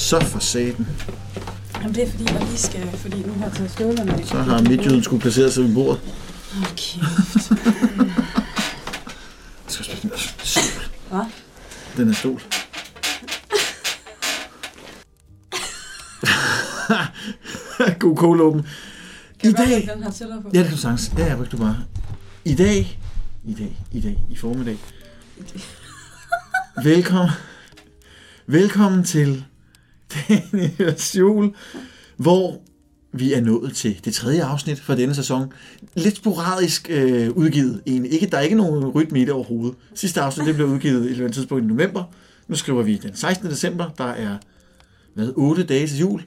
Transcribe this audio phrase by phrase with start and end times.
[0.00, 0.86] Så for satan.
[1.80, 4.26] Jamen, det er fordi, jeg lige skal, fordi nu har jeg taget støvlerne af.
[4.26, 6.00] Så har midtjyden skulle placere sig ved bordet.
[6.52, 7.50] Hold kæft.
[9.64, 10.62] Jeg skal spille den der stol.
[11.08, 11.20] Hvad?
[11.96, 12.42] Den er stol.
[18.00, 18.66] God kogloben.
[19.42, 19.88] I dag...
[19.94, 20.50] den her tæller på?
[20.54, 21.12] Ja, det kan du sagtens.
[21.18, 21.76] Ja, ja, ryk du bare.
[22.44, 23.00] I dag...
[23.44, 24.78] I dag, i dag, i formiddag.
[26.84, 27.30] Velkommen.
[28.46, 29.44] Velkommen til
[30.52, 31.54] Daniels jul,
[32.16, 32.60] hvor
[33.12, 35.52] vi er nået til det tredje afsnit for denne sæson.
[35.94, 38.12] Lidt sporadisk øh, udgivet egentlig.
[38.12, 39.76] Ikke, der er ikke nogen rytme i det overhovedet.
[39.94, 42.04] Sidste afsnit det blev udgivet i et eller andet tidspunkt i november.
[42.48, 43.50] Nu skriver vi den 16.
[43.50, 43.90] december.
[43.98, 44.36] Der er
[45.14, 46.22] hvad, 8 dage til jul,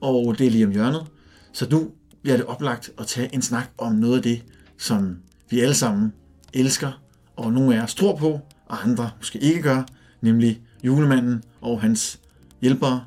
[0.00, 1.06] og det er lige om hjørnet.
[1.52, 1.90] Så nu
[2.22, 4.44] bliver det oplagt at tage en snak om noget af det,
[4.78, 5.16] som
[5.50, 6.12] vi alle sammen
[6.52, 7.02] elsker,
[7.36, 9.82] og nogle af os tror på, og andre måske ikke gør,
[10.20, 12.20] nemlig julemanden og hans
[12.60, 13.04] hjælpere,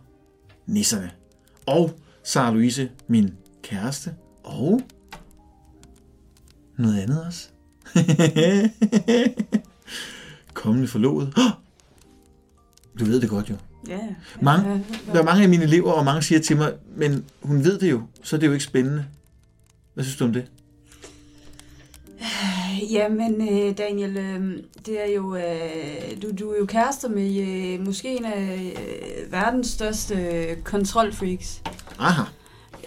[0.69, 1.11] nisserne.
[1.65, 4.81] Og Sara Louise, min kæreste, og
[6.77, 7.49] noget andet også.
[10.53, 11.33] Kommende forlovet.
[12.99, 13.55] Du ved det godt jo.
[13.87, 13.99] Ja.
[14.41, 17.79] Mange, der er mange af mine elever, og mange siger til mig, men hun ved
[17.79, 19.05] det jo, så er det jo ikke spændende.
[19.93, 20.45] Hvad synes du om det?
[22.91, 27.85] Jamen, øh, Daniel, øh, det er jo, øh, du, du er jo kærester med øh,
[27.85, 31.61] måske en af øh, verdens største øh, kontrolfreaks.
[31.99, 32.21] Aha,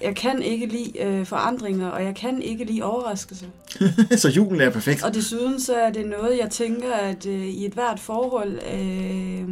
[0.02, 3.46] Jeg kan ikke lide øh, forandringer, og jeg kan ikke lide overraskelser.
[4.16, 5.02] så julen er perfekt.
[5.02, 9.48] Og desuden så er det noget, jeg tænker, at øh, i et hvert forhold øh,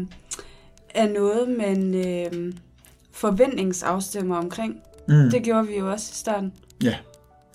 [0.94, 2.52] er noget, man øh,
[3.12, 4.76] forventningsafstemmer omkring.
[5.08, 5.30] Mm.
[5.30, 6.52] Det gjorde vi jo også i starten.
[6.82, 6.96] Ja,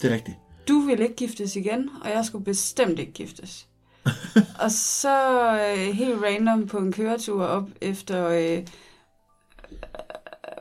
[0.02, 0.38] det er rigtigt.
[0.68, 3.68] Du ville ikke giftes igen, og jeg skulle bestemt ikke giftes.
[4.64, 5.18] og så
[5.54, 8.64] øh, helt random på en køretur op efter øh,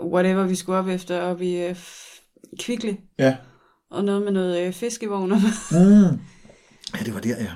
[0.01, 1.77] whatever vi skulle op efter, op i øh,
[2.61, 2.93] Kvickly.
[3.19, 3.37] Ja.
[3.91, 5.37] Og noget med noget øh, fiskevogner.
[5.71, 6.21] Mm.
[6.99, 7.53] Ja, det var der, ja.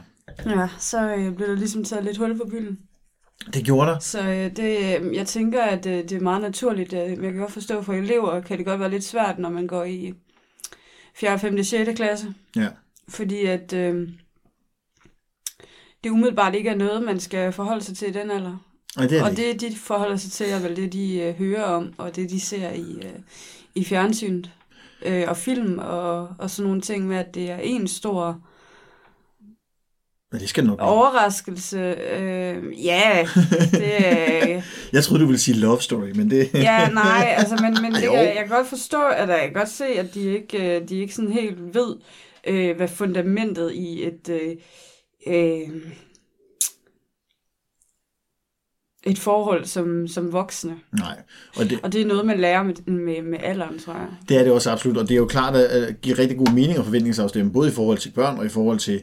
[0.50, 2.78] ja, så øh, blev der ligesom taget lidt hul på bylden.
[3.54, 3.98] Det gjorde der.
[3.98, 6.92] Så øh, det, øh, jeg tænker, at øh, det er meget naturligt.
[6.92, 9.84] Jeg kan godt forstå, for elever kan det godt være lidt svært, når man går
[9.84, 10.14] i
[11.20, 11.90] 4., 5., 6.
[11.96, 12.34] klasse.
[12.56, 12.68] Ja.
[13.08, 14.08] Fordi at øh,
[16.04, 18.56] det umiddelbart ikke er noget, man skal forholde sig til i den alder.
[18.96, 19.60] Og det er og det.
[19.60, 22.70] de forholder sig til, er vel det, de øh, hører om, og det, de ser
[22.70, 23.18] i, øh,
[23.74, 24.50] i fjernsynet
[25.02, 28.40] øh, og film, og, og sådan nogle ting med, at det er en stor
[30.32, 30.88] Men det skal nok blive.
[30.88, 31.78] overraskelse.
[31.78, 33.26] Øh, ja,
[33.72, 34.62] det øh,
[34.92, 36.50] Jeg troede, du ville sige love story, men det...
[36.54, 39.68] Ja, nej, altså, men, men det, jeg, jeg kan godt forstå, at jeg kan godt
[39.68, 41.96] se, at de ikke, øh, de ikke sådan helt ved,
[42.46, 44.56] øh, hvad fundamentet i et, øh,
[45.26, 45.68] øh,
[49.06, 50.76] et forhold som, som voksne.
[50.92, 51.16] Nej,
[51.56, 54.08] og det, Og det er noget, man lærer med, med, med alderen, tror jeg.
[54.28, 56.52] det er det også absolut, og det er jo klart at, at give rigtig god
[56.54, 59.02] mening og forventningsafstemme, både i forhold til børn og i forhold til,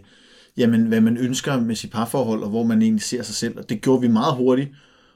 [0.57, 3.57] jamen, hvad man ønsker med sit parforhold, og hvor man egentlig ser sig selv.
[3.57, 4.69] Og det gjorde vi meget hurtigt,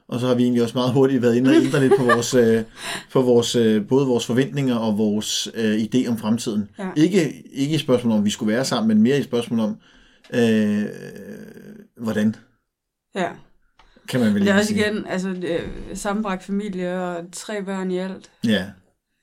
[0.08, 2.34] og så har vi egentlig også meget hurtigt været inde og ændre lidt på vores,
[2.34, 2.62] øh,
[3.12, 6.68] på vores øh, både vores forventninger og vores øh, idé om fremtiden.
[6.78, 6.88] Ja.
[6.96, 9.76] Ikke, ikke i spørgsmål om, vi skulle være sammen, men mere i spørgsmål om,
[10.34, 10.84] øh,
[11.96, 12.36] hvordan
[13.14, 13.28] Ja.
[14.08, 14.80] kan man vel Det er også sige.
[14.80, 15.60] igen, altså, øh,
[15.94, 18.30] sammenbragt familie og tre børn i alt.
[18.46, 18.64] Ja.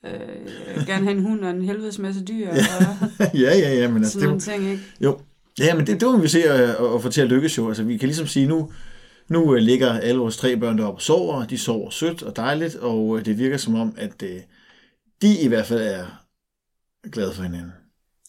[0.06, 2.56] Øh, gerne have en hund og en helvedes masse dyr, og
[3.34, 4.82] ja, ja, ja, men altså, sådan det, nogle ting, ikke?
[5.00, 5.18] Jo,
[5.58, 7.68] ja, men det, det må vi se at, at få til at lykkes jo.
[7.68, 8.72] Altså, vi kan ligesom sige, nu,
[9.28, 12.36] nu øh, ligger alle vores tre børn deroppe og sover, og de sover sødt og
[12.36, 14.40] dejligt, og øh, det virker som om, at øh,
[15.22, 16.06] de i hvert fald er
[17.12, 17.72] glade for hinanden.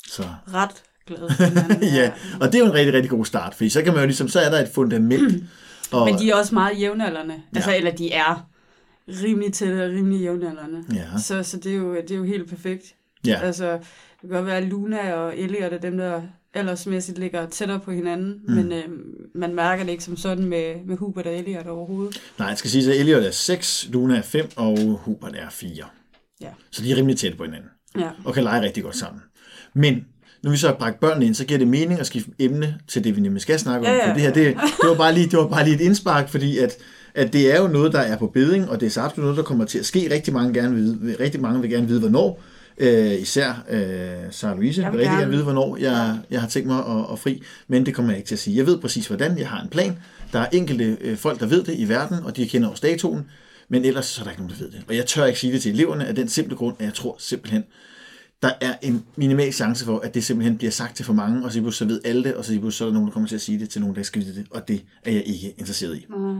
[0.07, 0.23] Så,
[0.53, 1.83] Ret glad for hinanden.
[1.99, 4.05] ja, og det er jo en rigtig, rigtig god start, fordi så kan man jo
[4.07, 5.43] ligesom, så er der et fundament.
[5.91, 7.33] Og, Men de er også meget jævnaldrende.
[7.33, 7.57] Ja.
[7.57, 8.49] Altså, eller de er
[9.07, 10.83] rimelig tætte og rimelig jævnaldrende.
[10.93, 11.05] Ja.
[11.17, 12.95] Så, så det, er jo, det er jo helt perfekt.
[13.25, 13.81] ja, Altså, det
[14.21, 16.21] kan godt være, at Luna og Elliot er dem, der
[16.53, 18.53] aldersmæssigt ligger tættere på hinanden, Mm.
[18.53, 18.83] men øh,
[19.35, 22.21] man mærker det ikke som sådan med, med Hubert og Elliot overhovedet.
[22.39, 25.69] nej, jeg skal sige, at Elliot er 6, Luna er 5, og Hubert er 4.
[26.41, 26.47] Ja.
[26.71, 27.69] Så de er rimelig tætte på hinanden.
[27.99, 28.09] Ja.
[28.25, 29.21] og kan lege rigtig godt sammen.
[29.75, 30.05] Men
[30.43, 33.03] når vi så har bragt børnene ind, så giver det mening at skifte emne til
[33.03, 33.93] det, vi nemlig skal snakke om.
[33.93, 35.81] Ja, ja, For det her, det, det, var bare lige, det var bare lige et
[35.81, 36.77] indspark, fordi at,
[37.15, 39.37] at det er jo noget, der er på beding, og det er så absolut noget,
[39.37, 40.13] der kommer til at ske.
[40.13, 42.41] Rigtig mange, gerne vide, rigtig mange vil gerne vide, hvornår.
[42.79, 46.67] Øh, især øh, Sarah Louise Jeg vil rigtig gerne vide, hvornår jeg, jeg har tænkt
[46.67, 48.57] mig at, at fri, men det kommer jeg ikke til at sige.
[48.57, 49.37] Jeg ved præcis, hvordan.
[49.37, 49.97] Jeg har en plan.
[50.33, 53.25] Der er enkelte øh, folk, der ved det i verden, og de kender også datoen,
[53.69, 54.83] men ellers så er der ikke nogen, der ved det.
[54.87, 57.15] Og jeg tør ikke sige det til eleverne af den simple grund, at jeg tror
[57.19, 57.63] simpelthen,
[58.41, 61.51] der er en minimal chance for, at det simpelthen bliver sagt til for mange, og
[61.51, 63.41] så, så ved alle det, og så, så er der nogen, der kommer til at
[63.41, 65.97] sige det til nogen, der ikke skal vide det, og det er jeg ikke interesseret
[65.97, 66.05] i.
[66.09, 66.39] Mm.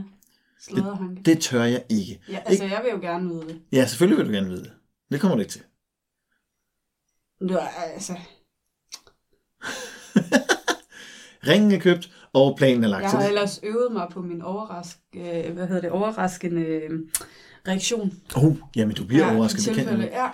[0.60, 1.22] Sladderhanke.
[1.24, 2.20] Det tør jeg ikke.
[2.28, 3.56] Ja, altså, jeg vil jo gerne vide det.
[3.72, 4.70] Ja, selvfølgelig vil du gerne vide det.
[5.12, 5.62] Det kommer du ikke til.
[7.40, 8.12] Var, altså,
[11.48, 14.96] Ringen er købt, og planen er lagt jeg har ellers øvet mig på min overrask,
[15.16, 16.90] øh, hvad hedder det, overraskende øh,
[17.68, 18.12] reaktion.
[18.36, 19.64] Oh, jamen du bliver ja, overrasket.
[19.76, 20.28] Det kan ja.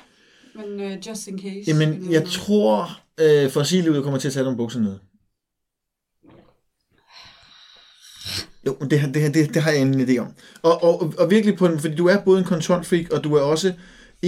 [0.55, 1.63] Men uh, just in case.
[1.67, 4.99] Jamen, jeg tror, øh, for at sige jeg kommer til at tage nogle bukser ned.
[8.67, 10.33] Jo, det, her- det, her- det, det har jeg en idé om.
[10.63, 13.41] Og, og, og virkelig på den, fordi du er både en kontrolfreak, og du er
[13.41, 13.73] også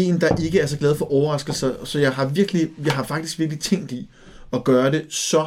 [0.06, 3.38] en, der ikke er så glad for overraskelser, så jeg har virkelig, jeg har faktisk
[3.38, 4.10] virkelig tænkt i
[4.52, 5.46] at gøre det så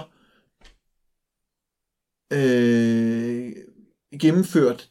[2.34, 3.52] øh,
[4.22, 4.88] gennemført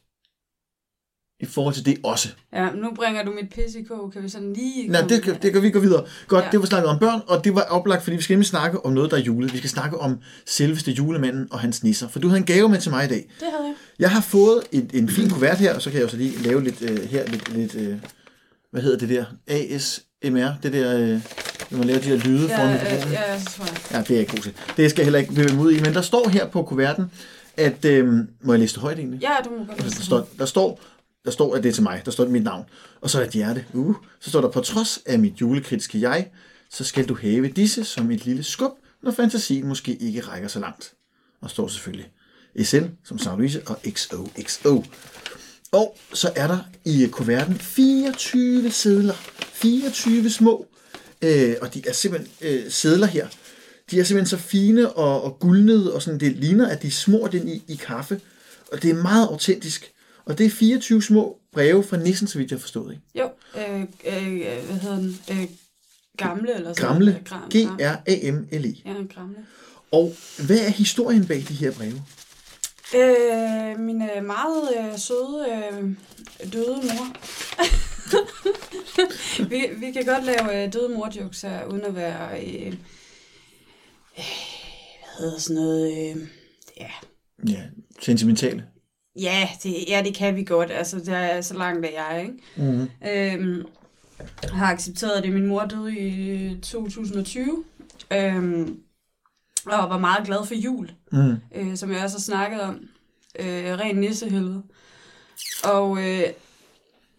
[1.39, 2.29] i forhold til det også.
[2.53, 4.11] Ja, nu bringer du mit pis i kog.
[4.13, 4.87] Kan vi sådan lige...
[4.87, 6.05] Nej, det, kan- det kan vi gå videre.
[6.27, 6.45] Godt, ja.
[6.45, 6.51] Ja.
[6.51, 8.93] det var snakket om børn, og det var oplagt, fordi vi skal nemlig snakke om
[8.93, 9.53] noget, der er julet.
[9.53, 12.07] Vi skal snakke om selveste julemanden og hans nisser.
[12.07, 13.17] For du havde en gave med til mig i dag.
[13.39, 13.73] Det havde jeg.
[13.99, 16.37] Jeg har fået en, en fin kuvert her, og så kan jeg jo så lige
[16.43, 17.97] lave lidt øh, her, lidt, lidt øh,
[18.71, 19.25] hvad hedder det der?
[19.47, 21.21] ASMR, det der, øh,
[21.71, 23.13] når man laver de der lyde Ja, foran ja, mikrofonen.
[23.13, 23.77] ja, så tror jeg.
[23.91, 24.53] Ja, det er jeg ikke god til.
[24.77, 27.11] Det skal jeg heller ikke bevæge mig ud i, men der står her på kuverten,
[27.57, 29.21] at, øh, må jeg læse det højt egentlig?
[29.21, 30.81] Ja, du må godt Der står, der står,
[31.25, 32.01] der står, at det er til mig.
[32.05, 32.65] Der står mit navn.
[33.01, 33.65] Og så er der et hjerte.
[33.73, 33.95] Uh.
[34.19, 36.27] Så står der, på trods af mit julekritiske jeg,
[36.69, 38.71] så skal du have disse som et lille skub,
[39.03, 40.93] når fantasien måske ikke rækker så langt.
[41.41, 42.07] Og står selvfølgelig
[42.63, 44.83] SN som Sarah Louise og XOXO.
[45.71, 49.13] Og så er der i kuverten 24 sædler.
[49.39, 50.67] 24 små.
[51.21, 53.27] Øh, og de er simpelthen øh, sædler her.
[53.91, 56.91] De er simpelthen så fine og, og guldnede, og sådan, det ligner, at de er
[56.91, 58.21] smurt ind i, i kaffe.
[58.71, 59.91] Og det er meget autentisk.
[60.25, 62.91] Og det er 24 små breve fra nissen, så vidt jeg har forstået.
[62.93, 63.03] Ikke?
[63.19, 65.19] Jo, øh, øh, hvad hedder den?
[65.31, 65.47] Øh,
[66.17, 67.05] gamle eller sådan Gamle.
[67.05, 67.25] noget.
[67.25, 67.49] Gram, gram.
[67.77, 68.81] G-R-A-M-L-E.
[68.85, 69.35] Ja, gamle.
[69.91, 70.15] Og
[70.45, 72.01] hvad er historien bag de her breve?
[72.95, 75.89] Øh, min øh, meget øh, søde øh,
[76.53, 77.15] døde mor.
[79.49, 82.41] vi, vi kan godt lave øh, døde mor-jokes her, uden at være...
[82.43, 82.73] Øh, øh,
[84.17, 85.91] hvad hedder sådan noget...
[85.91, 86.17] Øh,
[86.79, 86.91] ja,
[87.47, 87.61] Ja,
[88.01, 88.63] sentimentale.
[89.19, 90.71] Ja, det, ja, det kan vi godt.
[90.71, 92.33] Altså, det er så langt af jeg, ikke?
[92.55, 92.89] Mm-hmm.
[93.09, 93.65] Øhm,
[94.43, 95.33] har accepteret det.
[95.33, 97.63] Min mor døde i 2020.
[98.13, 98.79] Øhm,
[99.65, 101.35] og var meget glad for jul, Mm.
[101.55, 102.75] øh, som jeg også har snakket om.
[103.39, 103.45] Øh,
[103.79, 104.63] ren nissehelvede.
[105.63, 106.23] Og øh,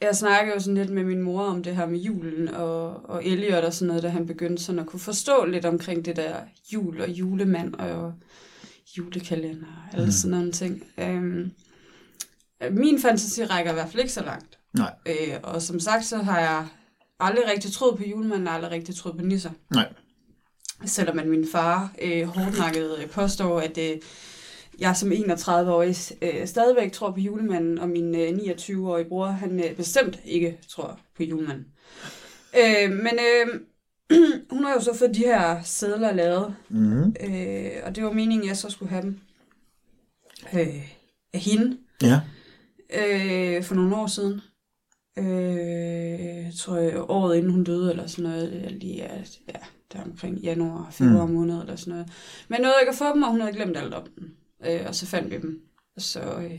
[0.01, 3.27] jeg snakkede jo sådan lidt med min mor om det her med julen, og, og
[3.27, 6.37] Elliot og sådan noget, da han begyndte sådan at kunne forstå lidt omkring det der
[6.73, 8.15] jul og julemand og
[8.99, 10.13] julekalender og alle Mm.
[10.13, 10.83] sådan nogle ting.
[10.99, 11.51] Øhm,
[12.71, 14.59] min fantasi rækker i hvert fald ikke så langt.
[14.75, 14.95] Nej.
[15.07, 16.67] Øh, og som sagt, så har jeg
[17.21, 19.51] aldrig rigtig troet på julemanden, og aldrig rigtig troet på nisser.
[19.71, 19.93] Nej.
[20.85, 23.97] Selvom at min far øh, hårdnakket øh, påstår, at øh,
[24.79, 29.77] jeg som 31-årig øh, stadigvæk tror på julemanden, og min øh, 29-årige bror, han øh,
[29.77, 31.67] bestemt ikke tror på julemanden.
[32.59, 33.61] Øh, men øh,
[34.53, 37.15] hun har jo så fået de her sædler lavet, Mm-hmm.
[37.21, 39.19] øh, og det var meningen, at jeg så skulle have dem
[40.55, 40.93] øh,
[41.35, 42.21] af hende Ja.
[42.95, 44.41] øh, for nogle år siden.
[45.19, 49.59] Øh, tror jeg, året inden hun døde, eller sådan noget, lige at, ja,
[49.93, 51.33] der omkring januar, februar Mm.
[51.33, 52.09] måned, eller sådan noget.
[52.49, 54.35] Men nåede ikke at få dem, og hun havde glemt alt om dem.
[54.67, 55.63] Øh, og så fandt vi dem.
[55.99, 56.59] Så øh,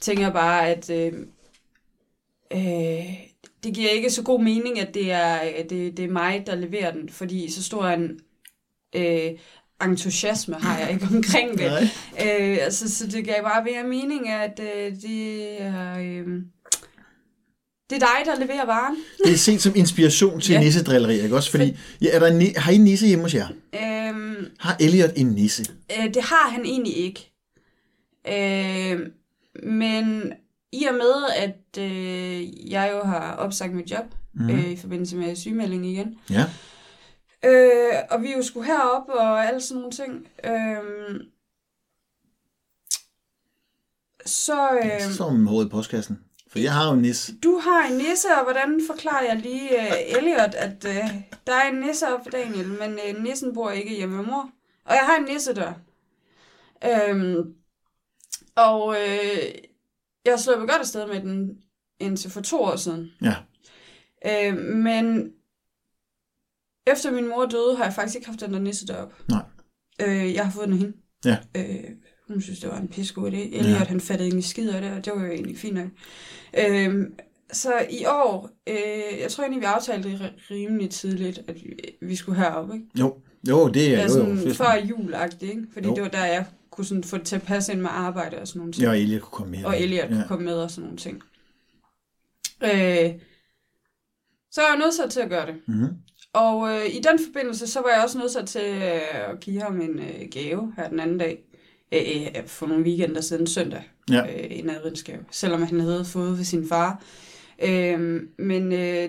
[0.00, 1.12] tænker jeg bare, at øh,
[2.52, 3.14] øh,
[3.64, 6.54] det giver ikke så god mening, at det er, at det, det er mig, der
[6.54, 8.20] leverer den, fordi så stor en
[8.96, 9.30] øh,
[9.84, 11.70] entusiasme har jeg ikke omkring det.
[11.70, 11.82] Nej.
[12.40, 15.98] Øh, altså, så det gav bare mere mening, at øh, det er...
[15.98, 16.42] Øh,
[17.92, 18.96] det er dig, der leverer varen.
[19.24, 20.60] Det er set som inspiration til Ja.
[20.60, 21.50] nissedrilleri, ikke også?
[21.50, 23.48] Fordi, ja, er der ni- har I nisse hjemme hos jer?
[23.74, 25.64] Øhm, Har Elliot en nisse?
[25.98, 27.32] øh, det har han egentlig ikke.
[28.28, 29.00] Øh,
[29.62, 30.32] men
[30.72, 34.50] i og med, at øh, jeg jo har opsagt mit job mm.
[34.50, 36.44] øh, i forbindelse med sygemelding igen, Ja.
[37.44, 41.20] øh, og vi jo skulle herop og alle sådan nogle ting, øh,
[44.26, 44.70] så...
[44.84, 45.00] Øh.
[45.00, 46.18] Så står man med hovedet i postkassen.
[46.52, 47.38] For jeg har jo en nisse.
[47.38, 51.10] Du har en nisse, og hvordan forklarer jeg lige uh, Elliot, at uh,
[51.46, 54.50] der er en nisse op for Daniel, men uh, nissen bor ikke hjemme med mor.
[54.84, 55.72] Og jeg har en nisse der.
[56.84, 57.54] Øhm,
[58.56, 58.96] og uh,
[60.24, 61.58] jeg slog godt afsted med den
[62.00, 63.12] indtil for to år siden.
[63.22, 63.34] Ja.
[64.26, 65.32] Øh, men
[66.86, 69.14] efter min mor døde, har jeg faktisk ikke haft den der nisse derop.
[69.28, 69.42] Nej.
[70.00, 70.96] Øh, jeg har fået den af hende.
[71.24, 71.38] Ja.
[71.56, 71.90] Øh,
[72.32, 73.36] hun synes, det var en pissegod idé.
[73.36, 73.70] Elliot, ja.
[73.70, 73.76] Ja.
[73.76, 75.88] han fattede ingen skid af det, og det var jo egentlig fint nok.
[76.58, 77.06] Øh,
[77.52, 81.74] så i år, øh, jeg tror egentlig, vi aftalte det ri- rimelig tidligt, at vi,
[82.02, 82.86] vi skulle herop, ikke?
[82.98, 83.16] Jo,
[83.48, 84.54] jo det er Ja, jo, sådan jo.
[84.54, 85.62] før julagtigt, ikke?
[85.72, 85.94] Fordi Jo.
[85.94, 88.48] det var der, jeg kunne sådan få det til at passe ind med arbejde og
[88.48, 88.82] sådan nogle ting.
[88.82, 89.64] Ja, og Elliot kunne komme med.
[89.64, 91.22] og Elliot kunne komme med og sådan nogle ting.
[92.64, 93.10] Øh,
[94.50, 95.54] så er jeg nødt til at gøre det.
[95.68, 95.88] Mm-hmm.
[96.32, 99.80] Og øh, i den forbindelse, så var jeg også nødt til øh, at give ham
[99.80, 101.38] en øh, gave her den anden dag.
[101.92, 103.82] Øh, øh, for nogle weekender siden søndag.
[104.10, 104.22] Ja.
[104.22, 105.24] Øh, en adventsgave.
[105.30, 107.02] Selvom han havde fået ved sin far.
[107.62, 109.08] Øh, men øh,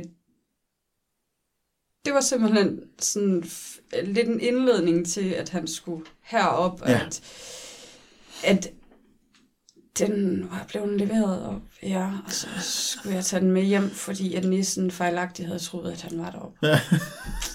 [2.06, 3.44] det var simpelthen sådan
[4.04, 6.82] lidt en indledning til, at han skulle herop.
[6.82, 7.06] og Ja.
[7.06, 7.22] At,
[8.44, 8.72] at
[10.00, 14.34] den var blevet leveret op, ja, og så skulle jeg tage den med hjem, fordi
[14.34, 16.68] at nissen fejlagtigt havde troet, at han var deroppe.
[16.68, 16.80] Ja.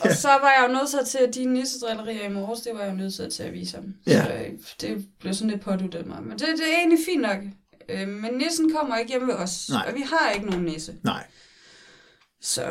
[0.00, 2.90] Og så var jeg jo nødt til, at de nissedrillerier i morges, det var jeg
[2.92, 3.94] jo nødt til at vise ham.
[4.06, 4.24] Ja.
[4.24, 4.50] Så øh,
[4.80, 6.22] det blev sådan lidt påduttet mig.
[6.22, 7.38] Men det, det er egentlig fint nok.
[7.88, 9.84] Øh, Men nissen kommer ikke hjem ved os, Nej.
[9.88, 10.94] og vi har ikke nogen nisse.
[11.04, 11.24] Nej.
[12.40, 12.62] Så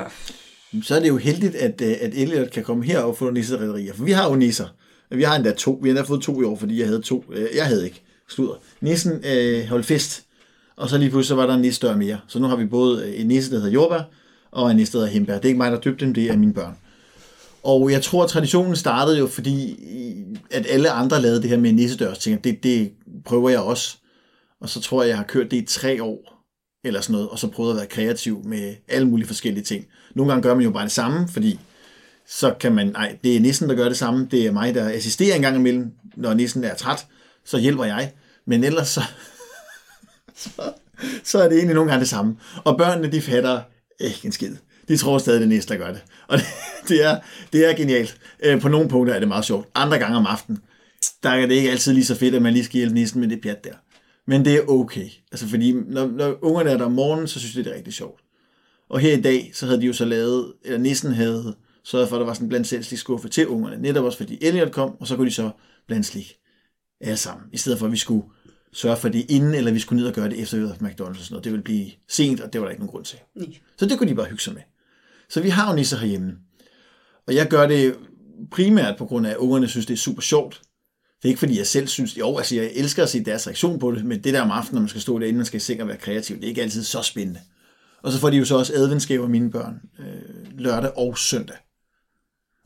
[0.83, 3.93] Så er det jo heldigt, at, øh, at Elliot kan komme her og få nisserederier.
[3.93, 4.67] For vi har jo nisser.
[5.11, 5.79] Vi har endda to.
[5.83, 7.23] Vi har endda fået to i år, fordi jeg havde to.
[7.55, 8.01] Jeg havde ikke.
[8.29, 8.55] Sluder.
[8.81, 10.23] Nissen øh, holdt fest.
[10.75, 12.19] Og så lige pludselig så var der en nisse dør mere.
[12.27, 14.01] Så nu har vi både en nisse, der hedder jordbær,
[14.51, 15.33] og en nisse, der hedder hembær.
[15.35, 16.77] Det er ikke mig, der døbte dem, det er mine børn.
[17.63, 19.79] Og jeg tror, at traditionen startede jo, fordi
[20.51, 22.43] at alle andre lavede det her med nissedørs ting.
[22.43, 22.91] Det, det
[23.25, 23.97] prøver jeg også.
[24.61, 26.45] Og så tror jeg, jeg har kørt det i tre år,
[26.83, 29.85] eller sådan noget, og så prøvet at være kreativ med alle mulige forskellige ting.
[30.15, 31.59] Nogle gange gør man jo bare det samme, fordi
[32.27, 34.89] så kan man, nej, det er nissen, der gør det samme, det er mig, der
[34.89, 37.07] assisterer en gang imellem, når nissen er træt,
[37.45, 38.13] så hjælper jeg.
[38.45, 39.01] Men ellers så,
[40.35, 40.73] så,
[41.23, 42.37] så er det egentlig nogle gange det samme.
[42.63, 43.61] Og børnene, de fatter
[43.99, 44.55] ikke en skid.
[44.87, 46.01] De tror stadig, det er nissen, der gør det.
[46.27, 46.45] Og det,
[46.89, 47.19] det, er,
[47.53, 48.17] det er genialt.
[48.43, 49.67] Øh, På nogle punkter er det meget sjovt.
[49.75, 50.59] Andre gange om aftenen,
[51.23, 53.29] der er det ikke altid lige så fedt, at man lige skal hjælpe nissen med
[53.29, 53.73] det pjat der.
[54.27, 55.07] Men det er okay.
[55.31, 57.93] Altså fordi, når, når ungerne er der om morgenen, så synes de, det er rigtig
[57.93, 58.21] sjovt.
[58.89, 62.15] Og her i dag, så havde de jo så lavet, eller nissen havde sørget for,
[62.15, 63.77] at der var sådan en blandt selv slik skuffe til ungerne.
[63.81, 65.49] Netop også fordi Elliot kom, og så kunne de så
[65.87, 66.35] blande slik
[67.01, 67.47] alle sammen.
[67.53, 68.23] I stedet for, at vi skulle
[68.73, 71.09] sørge for det inden, eller vi skulle ned og gøre det efter vi havde McDonald's
[71.09, 71.43] og sådan noget.
[71.43, 73.19] Det ville blive sent, og det var der ikke nogen grund til.
[73.35, 73.47] nej.
[73.77, 74.61] Så det kunne de bare hygge sig med.
[75.31, 76.37] Så vi har jo nisser herhjemme.
[77.27, 77.95] Og jeg gør det
[78.51, 80.61] primært på grund af, at ungerne synes, det er super sjovt.
[81.21, 83.79] Det er ikke fordi, jeg selv synes, jo, altså jeg elsker at se deres reaktion
[83.79, 85.87] på det, men det der om aftenen, når man skal stå derinde, man skal sikkert
[85.87, 87.39] være kreativ, det er ikke altid så spændende.
[88.01, 91.57] Og så får de jo så også adventsgaver mine børn, øh, lørdag og søndag.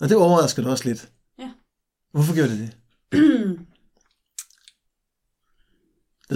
[0.01, 1.09] Og det overrasker det også lidt.
[1.39, 1.49] Ja.
[2.11, 3.59] Hvorfor gjorde det det?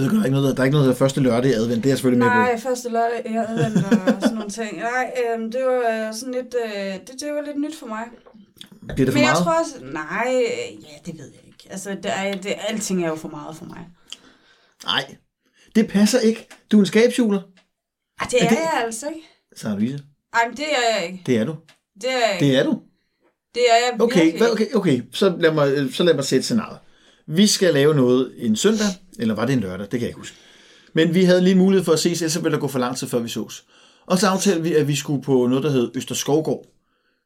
[0.00, 1.76] Det er der ikke noget, der er ikke noget, der er første lørdag i advent,
[1.76, 2.34] det er jeg selvfølgelig med på.
[2.34, 4.76] Nej, første lørdag, jeg advent og sådan nogle ting.
[4.76, 6.72] Nej, øhm, det var øh, sådan lidt, øh,
[7.06, 8.04] det, det var lidt nyt for mig.
[8.94, 9.44] Bliver det for Men jeg meget?
[9.44, 11.66] tror også, nej, øh, ja, det ved jeg ikke.
[11.70, 13.86] Altså, det er, det, alting er jo for meget for mig.
[14.84, 15.16] Nej,
[15.74, 16.48] det passer ikke.
[16.72, 17.40] Du er en skabsjuler,
[18.20, 19.28] Ej, det Er er, det- jeg altså ikke.
[19.56, 19.98] Sara Louise.
[20.34, 21.22] Ej, men det er jeg ikke.
[21.26, 21.56] Det er du.
[22.00, 22.46] Det er jeg ikke.
[22.46, 22.80] Det er du.
[23.54, 25.02] Det er jeg Okay, virkelig hvad, okay, okay.
[25.12, 26.78] Så lad mig, så lad mig sætte scenariet.
[27.30, 28.86] Vi skal lave noget en søndag,
[29.18, 29.80] eller var det en lørdag?
[29.80, 30.36] Det kan jeg ikke huske.
[30.92, 33.08] Men vi havde lige mulighed for at ses, ellers ville der gå for lang tid,
[33.08, 33.64] før vi sås.
[34.06, 36.66] Og så aftalte vi, at vi skulle på noget, der hed Østerskovgård.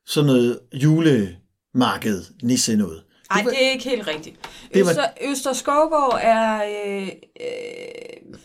[0.07, 3.03] Sådan noget julemarked, nisse noget.
[3.31, 4.37] Nej, var- det er ikke helt rigtigt.
[4.75, 7.03] Det var- Øster, Øster Skovgård er øh,
[7.41, 8.39] øh,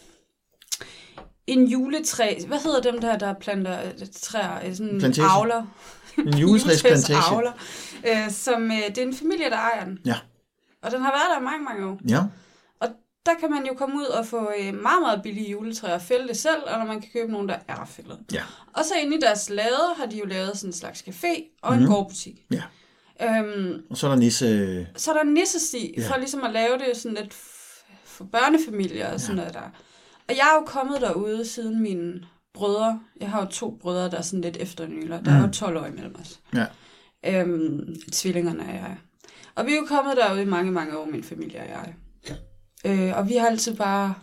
[1.48, 2.36] en juletræ.
[2.48, 4.66] Hvad hedder dem der, der planter øh, træer?
[4.66, 5.28] Øh, Sådan Plantage.
[5.30, 5.66] avler.
[6.18, 7.20] En juletræsplantage.
[7.32, 7.52] avler.
[8.08, 10.00] Øh, som, øh, det er en familie, der ejer den.
[10.06, 10.16] Ja.
[10.82, 12.00] Og den har været der i mange, mange år.
[12.10, 12.20] Ja,
[12.80, 12.88] Og
[13.26, 16.28] der kan man jo komme ud og få øh, meget, meget billige juletræer og fælde
[16.28, 18.20] det selv, og når man kan købe nogle, der er fældet.
[18.34, 18.44] ja,
[18.74, 21.74] Og så inde i deres lade har de jo lavet sådan en slags café og
[21.74, 21.90] en Mhm.
[21.90, 22.46] gårdbutik.
[22.52, 22.64] ja.
[23.22, 24.88] Øhm, Og så er der nisse...
[24.96, 26.10] så er der nissesti, Ja.
[26.10, 27.34] for ligesom at lave det sådan lidt
[28.04, 29.42] for børnefamilier og sådan ja.
[29.42, 29.62] noget der.
[30.30, 32.22] Og jeg er jo kommet derude siden mine
[32.54, 33.00] brødre.
[33.22, 35.22] Jeg har jo to brødre, der er sådan lidt efternyler.
[35.22, 36.40] Der er jo 12 år imellem os.
[36.56, 36.66] Ja.
[37.26, 38.98] Øhm, tvillingerne og jeg.
[39.60, 41.94] Og vi er jo kommet derude i mange, mange år, min familie og jeg.
[42.86, 44.14] Øh, og vi har altid bare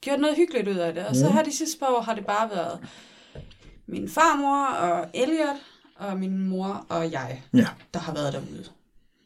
[0.00, 1.06] gjort noget hyggeligt ud af det.
[1.06, 1.34] Og så Mhm.
[1.34, 2.78] her de sidste par år har det bare været
[3.86, 5.56] min farmor og Elliot
[5.96, 8.64] og min mor og jeg Ja, der har været derude.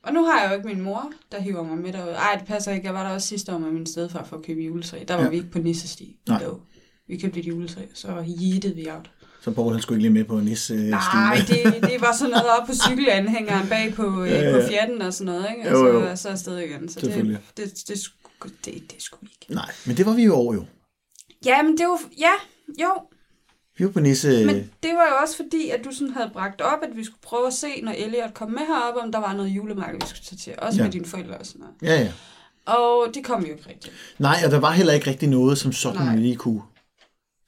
[0.03, 2.13] Og nu har jeg jo ikke min mor, der hiver mig med derude.
[2.15, 2.87] Ej, det passer ikke.
[2.87, 5.05] Jeg var der også sidste år med min stedfar for at købe juletræ.
[5.09, 5.29] Der var Ja.
[5.29, 6.17] vi ikke på Nissesti.
[6.29, 6.45] Nej.
[7.07, 9.11] Vi købte et juletræ, så yeetede vi out.
[9.41, 12.31] Så Poul han skulle ikke lige med på nisse øh, Nej, det, det var sådan
[12.31, 14.61] noget op på cykelanhængeren bag på, Ja, ja, ja.
[14.63, 15.71] på fjerden og sådan noget, ikke?
[15.71, 16.17] Og Jo, så, jo.
[16.17, 16.89] så afsted igen.
[16.89, 19.55] Så det, det, det, sku- det, det skulle ikke.
[19.55, 20.65] Nej, men det var vi jo over jo.
[21.45, 22.01] Ja, men det var...
[22.19, 22.33] Ja,
[22.83, 22.91] jo.
[23.79, 24.47] Vi var på nisse...
[24.47, 27.21] Men det var jo også fordi, at du sådan havde bragt op, at vi skulle
[27.23, 30.25] prøve at se, når Elliot kom med herop, om der var noget julemarked, vi skulle
[30.25, 30.53] tage til.
[30.63, 30.85] Også Ja.
[30.85, 31.75] med dine forældre og sådan noget.
[31.99, 32.13] Ja, ja.
[32.75, 33.95] Og det kom jo ikke rigtigt.
[34.19, 36.17] Nej, og der var heller ikke rigtig noget, som sådan Nej.
[36.17, 36.63] lige kunne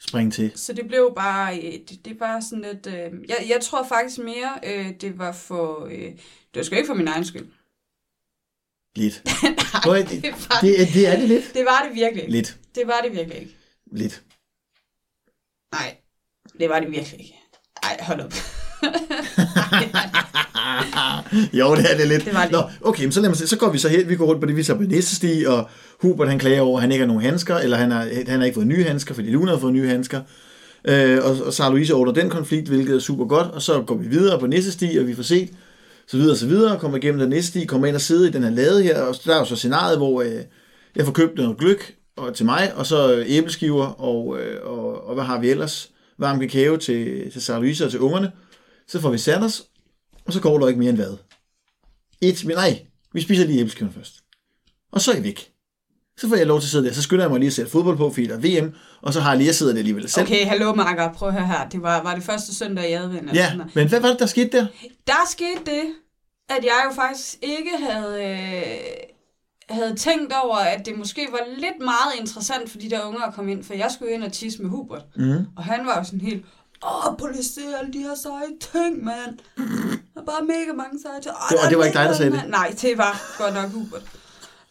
[0.09, 0.53] springe til.
[0.55, 4.19] Så det blev bare, øh, det, det var sådan lidt, øh, jeg, jeg tror faktisk
[4.19, 6.21] mere, øh, det var for, øh, det
[6.55, 7.47] var sgu ikke for min egen skyld.
[8.97, 9.23] Lidt.
[9.87, 11.55] Nej, det, det var det, er- det er det lidt.
[11.55, 12.33] Det var det virkelig ikke.
[12.33, 12.59] Lidt.
[12.75, 13.57] Det var det virkelig ikke.
[13.93, 14.23] Lidt.
[15.73, 15.97] Nej,
[16.59, 17.39] det var det virkelig ikke.
[17.83, 18.33] Ej, hold op.
[21.59, 22.25] jo, det er det lidt.
[22.25, 22.53] Det var det.
[22.53, 23.47] Nå, okay, men så, lad mig se.
[23.47, 25.45] så går vi så helt, vi går rundt på det, vi så på næste sti,
[25.47, 25.69] og
[26.01, 28.47] Hubert han klager over, at han ikke har nogen handsker, eller han har, han har
[28.47, 30.21] ikke fået nye handsker, fordi Luna har fået nye handsker.
[30.85, 33.95] Øh, og, og Sarah Louise ordner den konflikt, hvilket er super godt, og så går
[33.95, 35.51] vi videre på næste sti, og vi får set,
[36.07, 38.43] så videre, så videre, kommer igennem den næste sti, kommer ind og sidder i den
[38.43, 40.41] her lade her, og der er jo så scenariet, hvor øh,
[40.97, 45.09] jeg får købt noget gløk og, til mig, og så øh, æbleskiver, og, øh, og,
[45.09, 45.91] og hvad har vi ellers?
[46.19, 48.33] Varm kakao til, til Sarah Louise og til ungerne.
[48.89, 49.63] Så får vi sat os,
[50.27, 51.17] og så går der ikke mere end hvad?
[52.21, 54.15] Et, men nej, vi spiser lige æbleskiverne først.
[54.93, 55.53] Og så er I væk.
[56.17, 56.93] Så får jeg lov til at sidde der.
[56.93, 59.21] Så skynder jeg mig lige at sætte fodbold på, fordi der er VM, og så
[59.21, 60.27] har jeg lige at sidde der alligevel selv.
[60.27, 61.69] Okay, hallo Marker, prøv at høre her.
[61.69, 63.35] Det var, var det første søndag i advent.
[63.35, 64.67] Ja, sådan men hvad var det, der skete der?
[65.07, 65.83] Der skete det,
[66.49, 71.79] at jeg jo faktisk ikke havde, øh, havde tænkt over, at det måske var lidt
[71.81, 74.63] meget interessant for de der unger at komme ind, for jeg skulle ind og tisse
[74.63, 75.05] med Hubert.
[75.17, 75.47] Mm.
[75.57, 76.45] Og han var jo sådan helt,
[76.87, 79.39] åh, se alle de her seje ting, mand.
[80.15, 81.35] Der er bare mega mange seje ting.
[81.35, 83.71] Åh, Det er det var ikke dig, der sagde mange- Nej, det var godt nok
[83.71, 84.03] Hubert.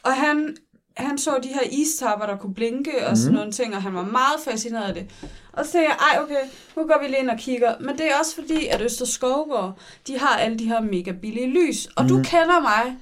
[0.04, 0.58] Og han,
[0.98, 3.36] han så de her istapper, der kunne blinke og sådan Mhm.
[3.38, 5.10] nogle ting, og han var meget fascineret af det.
[5.54, 6.42] Og så tænkte jeg, ej okay,
[6.78, 7.76] nu går vi lige ind og kigger.
[7.80, 9.78] Men det er også fordi, at Øster Skovgård,
[10.08, 11.88] de har alle de her mega billige lys.
[11.96, 12.10] Og Mhm.
[12.16, 12.98] du kender mig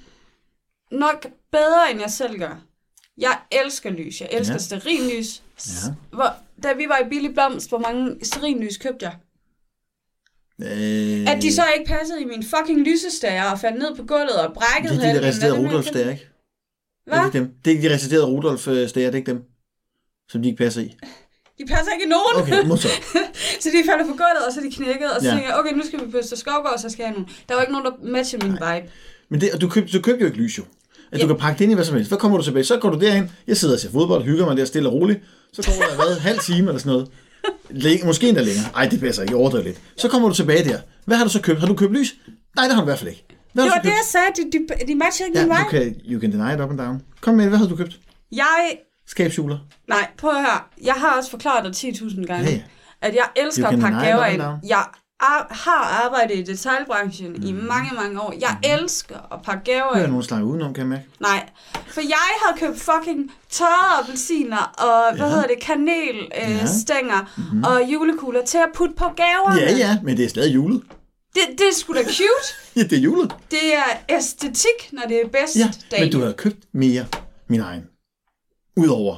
[0.92, 2.56] nok bedre, end jeg selv gør.
[3.18, 4.22] Jeg elsker lys.
[4.22, 4.76] Jeg elsker Ja.
[4.76, 4.80] ja.
[5.68, 5.94] Ja.
[6.16, 9.16] Hvor, da vi var i Billig Blomst, hvor mange sterinlys købte jeg?
[10.62, 14.36] Øh, At de så ikke passede i min fucking lysestager og faldt ned på gulvet
[14.48, 16.28] og brækkede Det er de, der jeg Rudolf der, ikke?
[17.06, 17.26] Det er Hvad?
[17.26, 17.54] ikke dem.
[17.66, 19.44] Det er ikke de residerede Rudolf øh, stager, det er ikke dem.
[20.30, 20.96] Som de ikke passer i.
[21.58, 22.36] De passer ikke i nogen.
[22.44, 22.96] Okay, modtaget.
[23.60, 25.34] så de falder på gulvet, og så er de knækket, og så Ja.
[25.34, 27.28] tænker jeg, okay, nu skal vi på Øster Skovgård, og så skal jeg nogle.
[27.50, 28.92] Der var ikke nogen, der matchede min vibe.
[29.30, 30.64] Men det, og du købte, du købte jo ikke lys jo.
[31.12, 31.28] At du Ja.
[31.28, 32.10] kan pakke det ind i hvad som helst.
[32.10, 32.64] Hvad kommer du tilbage?
[32.64, 33.32] Så går du derhen.
[33.48, 35.20] Jeg sidder og ser fodbold, hygger mig der stille og roligt.
[35.54, 37.08] Så går der hvad, halv time eller sådan noget.
[37.70, 38.66] Læ- måske endda længere.
[38.76, 39.40] Ej, det passer ikke.
[39.40, 39.78] Jeg lidt.
[39.98, 40.80] Så kommer du tilbage der.
[41.06, 41.60] Hvad har du så købt?
[41.60, 42.16] Har du købt lys?
[42.56, 43.26] Nej, det har du i hvert fald ikke.
[43.54, 44.26] Hvad Det var du det, jeg sagde.
[44.38, 46.78] De, de, de matchede ikke min Ja, du kan, you can deny it up and
[46.80, 47.02] down.
[47.22, 48.00] Kom med, hvad har du købt?
[48.32, 49.58] Jeg, Skabsjuler.
[49.88, 50.60] nej, prøv at høre.
[50.84, 52.62] Jeg har også forklaret dig 10.000 gange, Ja, ja.
[53.02, 54.42] at jeg elsker at pakke gaver ind.
[54.70, 54.84] Jeg
[55.20, 57.44] ar- har arbejdet i detailbranchen mm.
[57.48, 58.34] i mange, mange år.
[58.40, 61.06] Jeg elsker at pakke gaver Nu er nogen slanger udenom, kan jeg mærke.
[61.20, 61.50] Nej,
[61.88, 65.34] for jeg havde købt fucking tørrede appelsiner og, hvad Ja.
[65.34, 66.62] hedder det, kanelstænger Ja.
[66.62, 69.62] øh, stænger og julekugler til at putte på gaverne.
[69.62, 70.84] Ja, ja, men det er stadig julet.
[71.34, 72.48] Det, det er sgu da cute.
[72.76, 73.36] Ja, det er julet.
[73.52, 75.56] Det er æstetik, når det er bedst.
[75.56, 76.00] Ja, dag.
[76.02, 77.06] men du havde købt mere
[77.48, 77.84] min egen.
[78.78, 79.18] Udover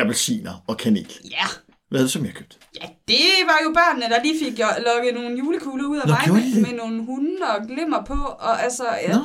[0.00, 1.12] appelsiner og kanel.
[1.30, 1.44] Ja.
[1.88, 2.58] Hvad havde du så mere købt?
[2.80, 6.20] Ja, det var jo børnene, der lige fik lukket nogle julekugler ud af Nå, mig
[6.24, 8.14] gjorde de med, med nogle hunde og glimmer på.
[8.38, 9.20] Og altså, ja, Nå,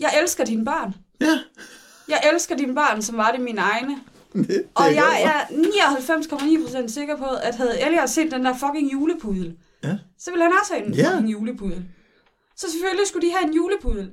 [0.00, 0.94] jeg elsker dine børn.
[1.20, 1.38] ja.
[2.08, 3.96] Jeg elsker dine børn, som var det mine egne.
[4.34, 5.40] Det, det Og jeg er
[6.82, 10.52] 99,9% sikker på, at havde Elliot set den der fucking julepudel, Ja, så ville han
[10.60, 11.10] også have en Ja.
[11.10, 11.84] fucking julepudel.
[12.56, 14.10] Så selvfølgelig skulle de have en julepudel.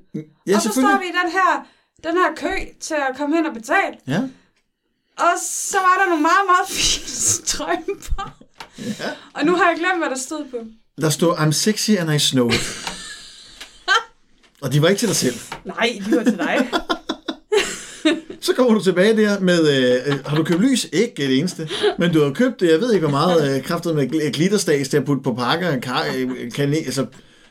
[0.47, 1.67] ja og så står vi i den her,
[2.03, 3.97] den her kø til at komme hen og betale.
[4.07, 4.21] Ja.
[5.19, 5.33] Og
[5.69, 8.37] så var der nogle meget, meget fine strømper.
[8.77, 9.09] ja.
[9.33, 10.57] Og nu har jeg glemt, hvad der stod på.
[11.01, 12.51] Der stod, I'm sexy and I snow
[14.61, 15.35] og de var ikke til dig selv.
[15.65, 16.67] Nej, de var til dig.
[18.41, 20.87] Så kommer du tilbage der med, øh, øh, har du købt lys?
[20.93, 21.69] Ikke det eneste.
[21.99, 24.97] Men du har købt, jeg ved ikke hvor meget, øh, kraftet med gl- glitterstags til
[24.97, 27.05] at putte på pakker, kar, øh, kanel, altså,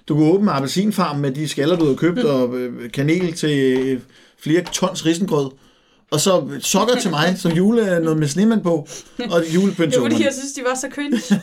[0.08, 4.00] du kunne åbne appelsinfarm med de skaller, du har købt, og øh, kanel til øh,
[4.40, 5.50] flere tons risengrød.
[6.10, 8.88] Og så sokker til mig, som jule, noget med snemand på,
[9.30, 11.20] og julepynt Det var fordi, jeg synes, de var så cringe.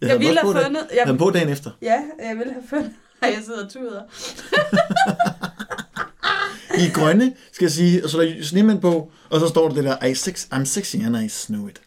[0.00, 0.62] Jeg jeg ville have det.
[0.64, 1.70] fundet- Jeg jeg- på dagen efter.
[1.82, 2.90] Ja, jeg ville have fundet.
[3.22, 4.00] Ej, jeg sidder og tuder.
[6.86, 9.74] I grønne, skal jeg sige, og så er der snemand på, og så står der
[9.74, 11.80] det der, I sex, I'm sexy and I snow it.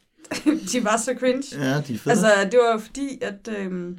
[0.72, 1.44] De var så cringe.
[1.66, 2.10] Ja, de er fede.
[2.10, 3.48] Altså, det var jo fordi, at...
[3.58, 3.98] Øhm,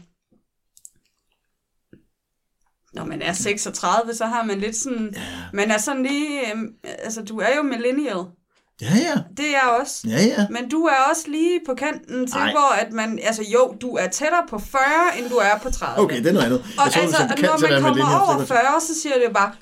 [2.92, 5.11] når man er 36, så har man lidt sådan...
[5.14, 5.20] Ja.
[5.53, 6.53] Man er sådan lige...
[6.53, 8.16] Øhm, altså, du er jo millennial.
[8.81, 9.14] ja, ja.
[9.37, 10.00] Det er jeg også.
[10.09, 10.46] Ja, ja.
[10.50, 12.50] Men du er også lige på kanten til, Ej.
[12.50, 13.18] hvor at man...
[13.22, 14.81] Altså jo, du er tættere på 40,
[15.18, 16.05] end du er på 30.
[16.05, 16.59] Okay, det er noget andet.
[16.61, 19.14] Og Jeg det altså, som når man kommer over så det var- 40, så siger
[19.26, 19.53] det bare...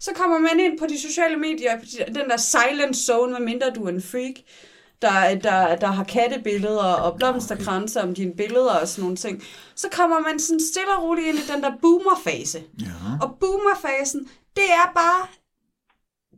[0.00, 1.72] Så kommer man ind på de sociale medier,
[2.06, 4.34] den der silent zone, medmindre du er en freak,
[5.02, 9.42] der, der, der har kattebilleder og blomsterkranser om dine billeder og sådan nogle ting.
[9.74, 12.62] Så kommer man sådan stille og roligt ind i den der boomerfase.
[12.80, 12.86] Ja.
[13.22, 14.20] Og boomerfasen,
[14.56, 15.26] det er bare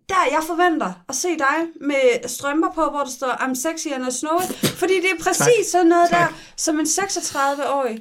[0.09, 4.09] der, jeg forventer at se dig med strømper på, hvor der står, I'm sexy and
[4.09, 4.57] I snow it.
[4.79, 5.71] Fordi det er præcis Tak.
[5.73, 6.29] sådan noget Tak.
[6.31, 7.99] der, som en 36-årig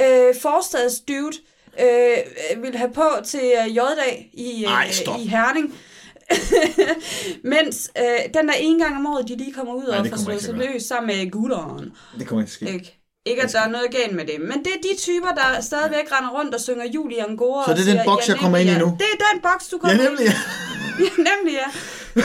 [0.00, 1.36] øh, forstads dude
[1.80, 5.20] øh, ville have på til øh, J-dag i, Ej, øh, stop.
[5.20, 5.74] i Herning.
[7.54, 10.16] Mens øh, den der en gang om året, de lige kommer ud Nej, og får
[10.16, 11.92] slået sig løs sammen med gulderen.
[12.18, 12.74] Det kommer ikke til at ske.
[12.74, 12.98] Ikke?
[13.26, 16.12] Ikke, at der er noget galt med det, men det er de typer, der stadigvæk
[16.12, 17.64] render rundt og synger jul i Angora.
[17.66, 18.96] Så det er og den siger, boks, jeg kommer ind i nemlig, nu?
[19.00, 19.04] Ja.
[19.04, 20.26] Det er den boks, du Ja, kommer nemlig.
[20.26, 21.04] ind Ja.
[21.04, 21.04] i.
[21.18, 21.68] Ja, nemlig, ja.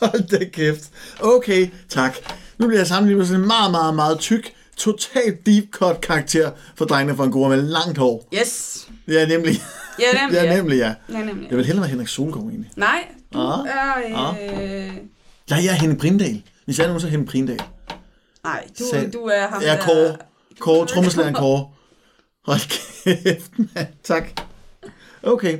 [0.00, 0.84] Hold da kæft.
[1.20, 2.16] Okay, tak.
[2.58, 6.84] Nu bliver jeg sammenlignet med en meget, meget, meget tyk, totalt deep cut karakter for
[6.84, 8.28] drengene fra Angora med langt hår.
[8.34, 8.86] Yes.
[9.08, 9.62] Ja, nemlig.
[9.98, 10.94] Ja, nemlig, Ja, nemlig, ja.
[11.12, 11.48] Ja, nemlig.
[11.50, 12.70] Jeg vil hellere være Henrik Solgaard egentlig.
[12.76, 13.66] Nej, du Ah.
[13.68, 14.28] er...
[14.30, 14.92] Øh...
[15.50, 16.42] Nej, jeg er Henrik Prindal.
[16.64, 17.60] Hvis jeg er nogen, så er Henrik Prindal.
[18.44, 19.12] Nej, du, Sand.
[19.12, 20.16] du er ham Jeg er der- Kåre.
[20.58, 21.68] Kåre, trommeslageren Kåre.
[22.46, 22.60] Hold
[23.24, 23.86] kæft, mand.
[24.04, 24.40] Tak.
[25.22, 25.58] Okay.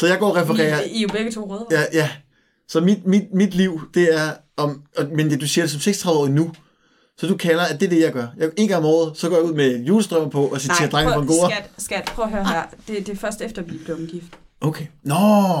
[0.00, 0.80] Så jeg går og refererer...
[0.82, 1.66] I, I er jo begge to røde.
[1.70, 2.10] Ja, ja.
[2.68, 4.82] Så mit, mit, mit liv, det er om...
[5.14, 6.52] Men det, du siger det som 36 år nu.
[7.18, 8.26] Så du kalder, at det er det, jeg gør.
[8.36, 11.12] Jeg, en gang om året, så går jeg ud med julestrømmer på og citerer drengen
[11.14, 11.50] fra Angora.
[11.50, 12.62] skat, skat, prøv at høre her.
[12.88, 14.26] Det, det er først efter, vi blev gift.
[14.60, 14.86] Okay.
[15.02, 15.14] Nå,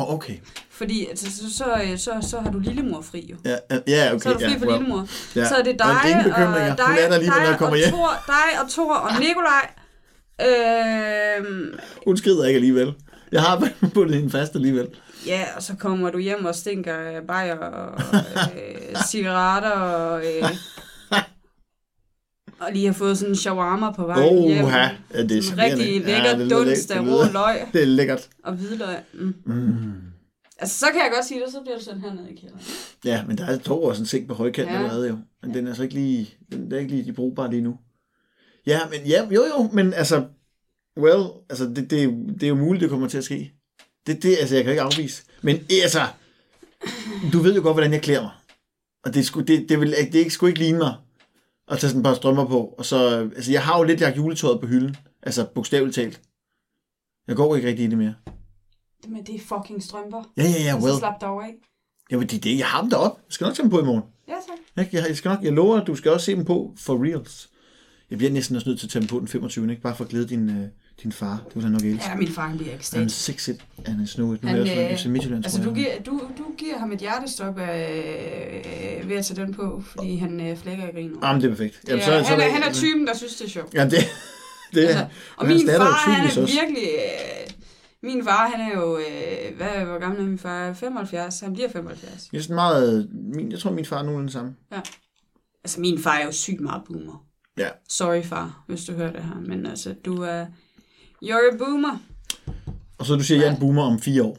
[0.08, 0.34] okay.
[0.70, 1.66] Fordi altså, så, så,
[1.96, 3.36] så, så har du lillemor fri jo.
[3.44, 3.56] Ja,
[3.88, 4.20] ja, okay.
[4.22, 4.72] Så er du fri ja, for well.
[4.78, 5.06] lillemor.
[5.36, 5.48] Ja.
[5.48, 6.54] Så er det Og dig, ingen bekymringer.
[6.54, 7.88] og, Hun dig, er der lige, når dig, jeg kommer og hjem.
[7.88, 9.70] Thor, dig og Thor og Nikolaj.
[10.46, 12.94] Øhm, Hun skrider ikke alligevel.
[13.32, 14.88] Jeg har bundet hende fast alligevel.
[15.26, 18.00] ja, og så kommer du hjem og stinker bajer og
[18.56, 20.22] øh, cigaretter og...
[20.26, 20.44] Øh,
[22.60, 24.64] og lige har fået sådan en shawarma på vej Åh, hjem.
[24.66, 27.86] ja, det er Sådan rigtig lækker det lyder dunst af det rå løg Det er
[27.86, 28.28] lækkert.
[28.44, 28.96] og hvidløg.
[29.14, 29.34] Mm.
[29.44, 29.92] Mm.
[30.58, 32.62] Altså, så kan jeg godt sige det, så bliver du sendt herned i kælderen.
[33.04, 34.74] Ja, men der er dog også en seng på højkant Ja.
[34.74, 34.78] ja.
[34.78, 35.18] allerede jo.
[35.42, 37.76] Men den er så ikke lige, den er ikke lige de brugbare lige nu.
[38.66, 40.24] Ja, men ja, jo jo, men altså,
[40.98, 43.52] well, altså det, det, det er jo muligt, det kommer til at ske.
[44.06, 45.22] Det, det, altså jeg kan ikke afvise.
[45.42, 46.00] Men altså,
[47.32, 48.30] du ved jo godt, hvordan jeg klæder mig.
[49.04, 50.94] Og det, sgu, det, det, vil, det er ikke, sgu ikke ligne mig
[51.70, 52.74] at tage sådan et par strømmer på.
[52.78, 52.98] Og så,
[53.36, 54.96] altså jeg har jo lidt lagt juletøjet på hylden.
[55.22, 56.20] Altså bogstaveligt talt.
[57.28, 58.14] Jeg går ikke rigtig i det mere.
[59.08, 60.32] Men det er fucking strømper.
[60.36, 60.92] Ja, ja, ja, Og well.
[60.92, 61.54] så slap dig over af.
[62.10, 63.22] Jamen, det, det, jeg har dem deroppe.
[63.26, 64.02] Jeg skal nok tage dem på i morgen.
[64.28, 64.58] Ja, tak.
[64.76, 67.04] Jeg, jeg, jeg skal nok, jeg lover, at du skal også se dem på for
[67.04, 67.50] reals.
[68.10, 69.70] Jeg bliver næsten også nødt til at tage dem på den 25.
[69.70, 69.82] Ikke?
[69.82, 70.68] Bare for at glæde din, øh,
[71.02, 71.42] din far.
[71.46, 72.08] Det vil han nok elske.
[72.10, 73.12] Ja, min far han bliver Han er ekstremt.
[73.12, 74.42] sexet, han er snoet.
[74.42, 76.78] Nu er Han, jeg også øh, FC Midtjylland, Altså, tror du giver, du, du giver
[76.78, 80.92] ham et hjertestop af, øh, ved at tage den på, fordi han øh, flækker i
[80.92, 81.18] griner.
[81.26, 81.80] Jamen, det er perfekt.
[81.88, 83.74] Ja, han, er, han er typen, der synes, det er sjovt.
[83.74, 83.92] Ja, det,
[84.74, 85.06] det Altså, er.
[85.36, 86.40] og hans min er far, han er også.
[86.40, 86.88] virkelig...
[86.94, 87.52] Øh,
[88.02, 88.98] min far, han er jo...
[88.98, 90.72] Øh, hvad, hvor gammel er min far?
[90.72, 91.40] 75.
[91.40, 92.28] Han bliver 75.
[92.32, 94.54] Jeg, er sådan meget, min, jeg tror, min far er nogenlunde samme.
[95.64, 97.24] Altså, min far er jo sygt meget boomer.
[97.58, 97.68] Ja.
[97.88, 99.40] Sorry, far, hvis du hører det her.
[99.46, 100.46] Men altså, du er...
[101.24, 101.98] You're a boomer.
[102.98, 104.38] Og så du siger, at jeg er en boomer om fire år.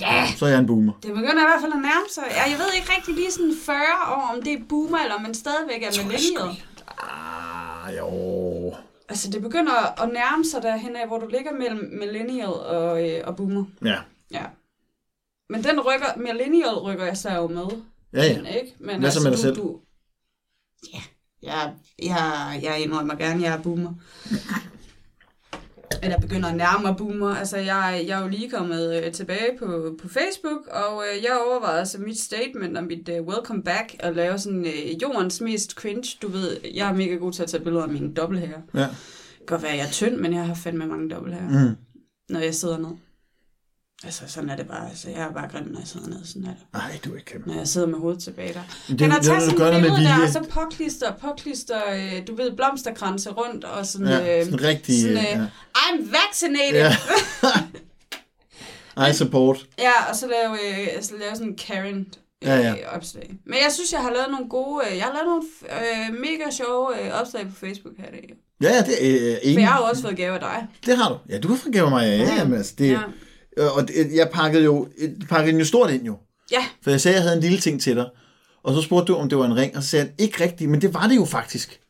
[0.00, 0.92] Ja, Så er jeg en boomer.
[1.02, 2.24] det begynder i hvert fald at nærme sig.
[2.30, 3.76] Ja, jeg ved ikke rigtig lige sådan 40
[4.10, 6.62] år, om det er boomer, eller om man stadigvæk er millennial.
[6.98, 8.74] Ah, jo.
[9.08, 13.20] Altså, det begynder at nærme sig derhen af, hvor du ligger mellem millennial og, øh,
[13.26, 13.64] og boomer.
[13.84, 13.98] Ja.
[14.30, 14.44] Ja.
[15.50, 17.66] Men den rykker, millennial rykker jeg så jo med.
[18.12, 18.34] Ja, ja.
[18.34, 18.74] Den, ikke?
[18.78, 19.56] Men altså, Hvad så med dig du, selv?
[19.56, 19.78] Du...
[20.92, 21.00] Ja,
[21.42, 23.92] jeg, jeg, jeg indrømmer gerne, jeg er boomer.
[26.02, 27.34] Eller begynder at nærme mig boomer.
[27.34, 31.30] Altså, jeg, jeg er jo lige kommet øh, tilbage på, på Facebook, og øh, jeg
[31.48, 35.70] overvejede altså mit statement og mit øh, welcome back at lave sådan øh, jordens mest
[35.72, 36.18] cringe.
[36.22, 38.60] Du ved, jeg er mega god til at tage billeder af mine dobbelthager.
[38.74, 38.80] Ja.
[38.80, 38.88] Det
[39.38, 41.76] kan godt være, at jeg er tynd, men jeg har fandme mange dobbelthager, Mm.
[42.28, 42.88] når jeg sidder ned.
[44.04, 44.88] Altså, sådan er det bare.
[44.88, 46.24] Altså, jeg er bare grim, når jeg sidder ned.
[46.24, 46.62] Sådan er det.
[46.72, 47.48] Nej, du er ikke kæmpe.
[47.48, 48.60] Når jeg sidder med hovedet tilbage der.
[48.88, 49.26] Det, det, taget det,
[49.58, 54.06] sådan et billede der, og så påklister, påklister, øh, du ved, blomsterkranse rundt, og sådan,
[54.08, 55.00] Ja, øh, sådan rigtig...
[55.02, 55.46] sådan, øh, øh, ja.
[55.76, 56.96] I'm vaccinated!
[58.96, 59.06] Ja.
[59.10, 59.66] I support.
[59.78, 60.52] Ja, og så lave,
[60.96, 61.98] øh, så lave sådan en Karen
[62.42, 62.96] øh, Ja, ja.
[62.96, 63.34] opslag.
[63.46, 65.42] Men jeg synes, jeg har lavet nogle gode, øh, jeg har lavet nogle
[66.12, 68.34] øh, mega sjove øh, opslag på Facebook her i dag.
[68.62, 70.66] Ja, ja, det er øh, For jeg har jo også fået gave af dig.
[70.86, 71.16] Det har du.
[71.28, 72.02] Ja, du har forgævet mig.
[72.02, 72.44] Ja, ja, ja.
[72.44, 73.00] Men altså, det, Ja.
[73.58, 73.68] Ja.
[73.68, 74.88] Og det, jeg pakkede jo
[75.28, 76.16] pakkede den jo stort ind jo.
[76.52, 78.06] Ja, For jeg sagde, at jeg havde en lille ting til dig.
[78.62, 79.76] Og så spurgte du, om det var en ring.
[79.76, 80.70] Og så sagde jeg, ikke rigtigt.
[80.70, 81.80] Men det var det jo faktisk.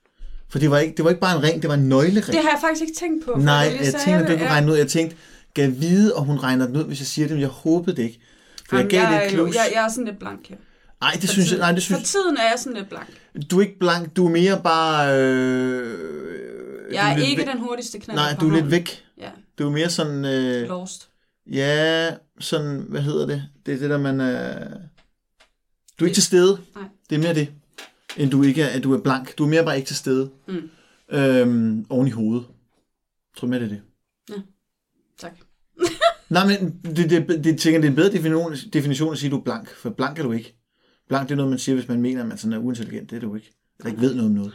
[0.51, 2.27] For det var ikke, det var ikke bare en ring, det var en nøglering.
[2.27, 3.33] det har jeg faktisk ikke tænkt på.
[3.35, 4.77] for Nej, jeg sagde tænkte, at du kunne regne ud.
[4.77, 5.17] Jeg tænkte,
[5.57, 8.03] jeg vide, om hun regner den ud, hvis jeg siger det, men jeg håbede det
[8.03, 8.21] ikke.
[8.69, 9.55] For jeg Jamen, gav jeg, det er et klus.
[9.55, 10.57] jeg, jeg er sådan lidt blank her.
[11.01, 12.89] Nej, det For synes jeg, tiden- nej, det For synes tiden er jeg sådan lidt
[12.89, 13.07] blank.
[13.51, 15.19] du er ikke blank, du er mere bare...
[15.21, 18.19] Øh, Jeg er lidt ikke væk- den hurtigste knald.
[18.19, 19.05] Nej, du er lidt væk.
[19.21, 19.29] Ja,
[19.59, 20.25] Du er mere sådan...
[20.25, 21.09] Øh, lost.
[21.53, 23.43] Ja, sådan, hvad hedder det?
[23.67, 24.69] Det er det, der man er...
[25.99, 26.59] Du er ikke til stede.
[26.75, 26.85] Nej.
[27.11, 27.53] Det er mere det,
[28.17, 29.39] end du ikke er, at du er blank.
[29.39, 30.31] Du er mere bare ikke til stede.
[30.49, 30.71] Mm.
[31.11, 32.47] Øhm, oven i hovedet.
[32.49, 33.83] Jeg tror mere, det er det.
[35.19, 35.33] Tak.
[36.29, 39.33] Nej, men det, det, det, tænker, det er en bedre definition, definition at sige, at
[39.33, 39.69] du er blank.
[39.77, 40.57] For blank er du ikke.
[41.09, 43.11] Blank det er noget, man siger, hvis man mener, at man sådan er uintelligent.
[43.11, 43.53] Det er du ikke.
[43.79, 44.55] Eller ikke ved noget om noget.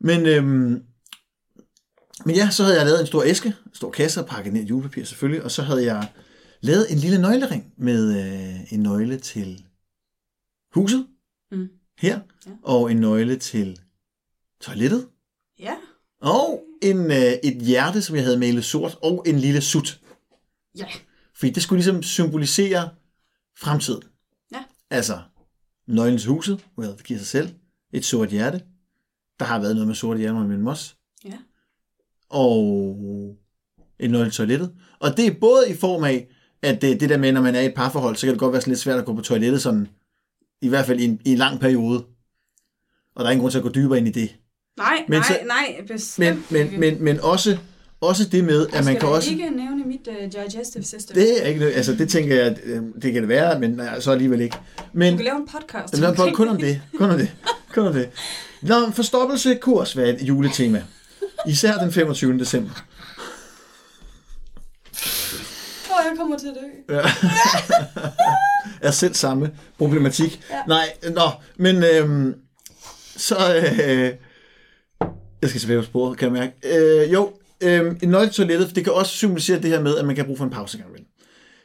[0.00, 0.82] Men øhm,
[2.26, 4.62] Men ja, så havde jeg lavet en stor æske, en stor kasse og pakket ned
[4.62, 6.12] i julepapir selvfølgelig, og så havde jeg
[6.60, 9.64] lavet en lille nøglering med øh, en nøgle til
[10.74, 11.06] huset
[11.52, 11.68] Mm.
[11.98, 12.50] her, Ja.
[12.62, 13.80] og en nøgle til
[14.60, 15.08] toilettet,
[15.58, 15.74] Ja.
[16.20, 20.00] og en, øh, et hjerte, som jeg havde malet sort, og en lille sut.
[20.78, 20.86] Ja.
[21.34, 22.88] Fordi det skulle ligesom symbolisere
[23.58, 24.02] fremtiden.
[24.52, 24.64] Ja.
[24.90, 25.20] Altså,
[25.86, 27.48] nøglen til huset, well, det giver sig selv.
[27.92, 28.62] Et sort hjerte.
[29.38, 30.96] Der har været noget med sorte hjerter med min mos.
[32.30, 32.66] Og
[34.00, 34.70] en nøgle til toilettet.
[35.00, 36.28] Og det er både i form af,
[36.62, 38.52] at det, det der med, når man er i et parforhold, så kan det godt
[38.52, 39.88] være sådan lidt svært at gå på toilettet sådan,
[40.62, 42.04] i hvert fald i en, i en lang periode.
[43.16, 44.34] Og der er ingen grund til at gå dybere ind i det.
[44.78, 47.58] Nej, Men nej, så- nej, bestemt Men, men, men, men også,
[48.00, 49.30] også det med, at man kan også...
[49.30, 51.14] ikke nævne mit uh, digestive system.
[51.14, 54.10] Det er ikke altså det tænker jeg, øh, det kan det være, men nej, så
[54.12, 54.56] alligevel ikke.
[54.92, 55.94] Men Du kan lave en podcast.
[55.94, 57.32] Jamen, omkring kun om det, kun om det,
[57.74, 58.10] kun om det.
[58.62, 60.82] Nå, forstoppelse kurs var et juletema.
[61.46, 62.38] Især den 25.
[62.38, 62.70] december.
[65.90, 66.94] Åh, oh, jeg kommer til at dø.
[68.88, 70.40] Er selv samme problematik.
[70.50, 70.62] Ja.
[70.66, 72.34] Nej, nå, men øhm,
[73.16, 73.36] så...
[73.56, 74.12] Øh,
[75.42, 76.78] jeg skal tilbage på sporet, kan jeg mærke.
[76.78, 80.04] Øh, jo, øh, en nøgle til toilettet, det kan også symbolisere det her med, at
[80.04, 81.06] man kan bruge for en pause imellem.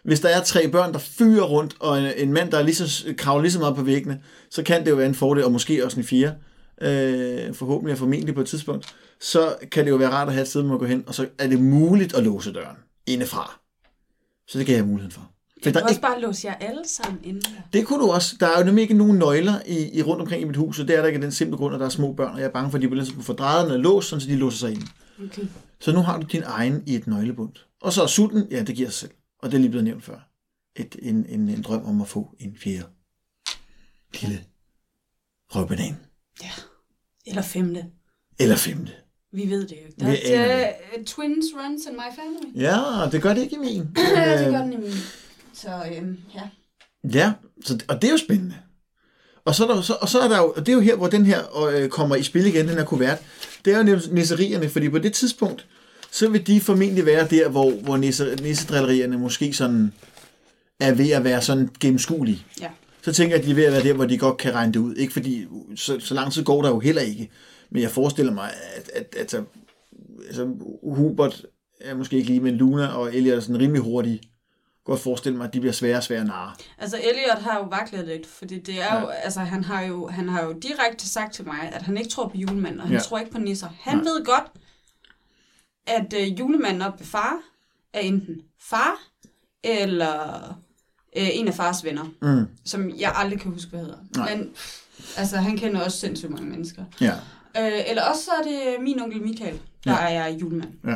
[0.03, 2.75] Hvis der er tre børn, der fyrer rundt, og en, en mand, der er lige
[2.75, 5.51] så, kravler lige så meget på væggene, så kan det jo være en fordel, og
[5.51, 6.35] måske også en fjerde,
[6.81, 10.41] øh, forhåbentlig og formentlig på et tidspunkt, så kan det jo være rart at have
[10.41, 13.59] et sted, man går hen, og så er det muligt at låse døren indefra.
[14.47, 15.21] Så det kan jeg have muligheden for.
[15.21, 17.61] For Jeg der kan er også ikke, bare låse jer alle sammen inden der.
[17.73, 18.35] det kunne du også.
[18.39, 20.87] Der er jo nemlig ikke nogen nøgler i, i rundt omkring i mit hus, og
[20.87, 22.45] det er der ikke af den simple grund, at der er små børn, og jeg
[22.45, 24.83] er bange for, at de bliver få drejet er låst, så de låser sig ind.
[25.25, 25.41] Okay.
[25.79, 27.51] Så nu har du din egen i et nøglebund.
[27.81, 29.11] Og så er sulten, ja, det giver sig selv.
[29.39, 30.29] Og det er lige blevet nævnt før.
[30.75, 32.85] Et, en, en, en drøm om at få en fjerde
[34.21, 34.43] lille
[35.55, 35.95] røvbanan.
[36.41, 36.49] Ja.
[37.25, 37.85] Eller femte.
[38.39, 38.91] Eller femte.
[39.31, 39.99] Vi ved det jo ikke.
[39.99, 42.63] Der Vi er uh, twins runs in my family.
[42.63, 43.87] Ja, det gør det ikke i min.
[44.15, 44.93] ja, det gør den i min.
[45.53, 46.41] Så øhm, ja.
[47.13, 47.33] Ja,
[47.65, 48.55] så, og det er jo spændende.
[49.45, 50.95] Og så, er der, så, og så er der jo, og det er jo her,
[50.95, 53.17] hvor den her øh, kommer i spil igen, den her kuvert.
[53.65, 55.67] Det er jo nisserierne, fordi på det tidspunkt,
[56.11, 59.93] så vil de formentlig være der, hvor, hvor nisse, nissedrillerierne måske sådan
[60.79, 62.45] er ved at være sådan gennemskuelige.
[62.61, 62.69] Ja.
[63.03, 64.73] Så tænker jeg, at de er ved at være der, hvor de godt kan regne
[64.73, 64.95] det ud.
[64.95, 67.31] Ikke fordi, så, så lang tid går der jo heller ikke.
[67.69, 69.43] Men jeg forestiller mig, at, at, at, at
[70.27, 70.47] altså,
[70.83, 71.45] Hubert
[71.81, 74.21] er måske ikke lige, men Luna og Elliot er sådan rimelig hurtige.
[74.85, 76.53] Godt forestille mig, at de bliver svære og svære narre.
[76.77, 80.29] Altså Elliot har jo vaklet lidt, fordi det er jo, altså han har jo, han
[80.29, 82.97] har jo direkte sagt til mig, at han ikke tror på julemanden, og han Ja.
[82.97, 83.01] ja.
[83.03, 83.67] tror ikke på nisser.
[83.81, 84.03] Han Nej.
[84.03, 84.51] ved godt,
[85.87, 87.39] at øh, julemanden op ved far
[87.93, 89.01] er enten far,
[89.63, 90.53] eller
[91.17, 92.45] øh, en af fars venner, Mm.
[92.65, 93.97] som jeg aldrig kan huske, hvad hedder.
[94.17, 94.35] Nej.
[94.35, 94.49] Men
[95.17, 96.83] altså, han kender også sindssygt mange mennesker.
[97.01, 97.11] Ja.
[97.59, 100.13] Øh, eller også så er det min onkel Michael, der Ja.
[100.13, 100.71] er julemand.
[100.87, 100.95] Ja.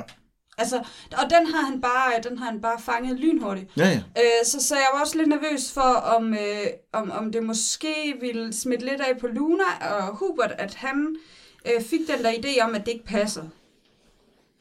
[0.60, 0.78] Altså,
[1.12, 3.70] og den har han bare, den har han bare fanget lynhurtigt.
[3.78, 3.98] Ja, ja.
[3.98, 8.16] Øh, så, så jeg var også lidt nervøs for, om, øh, om, om det måske
[8.22, 9.64] ville smitte lidt af på Luna
[9.98, 11.16] og Hubert, at han
[11.66, 13.44] øh, fik den der idé om, at det ikke passer.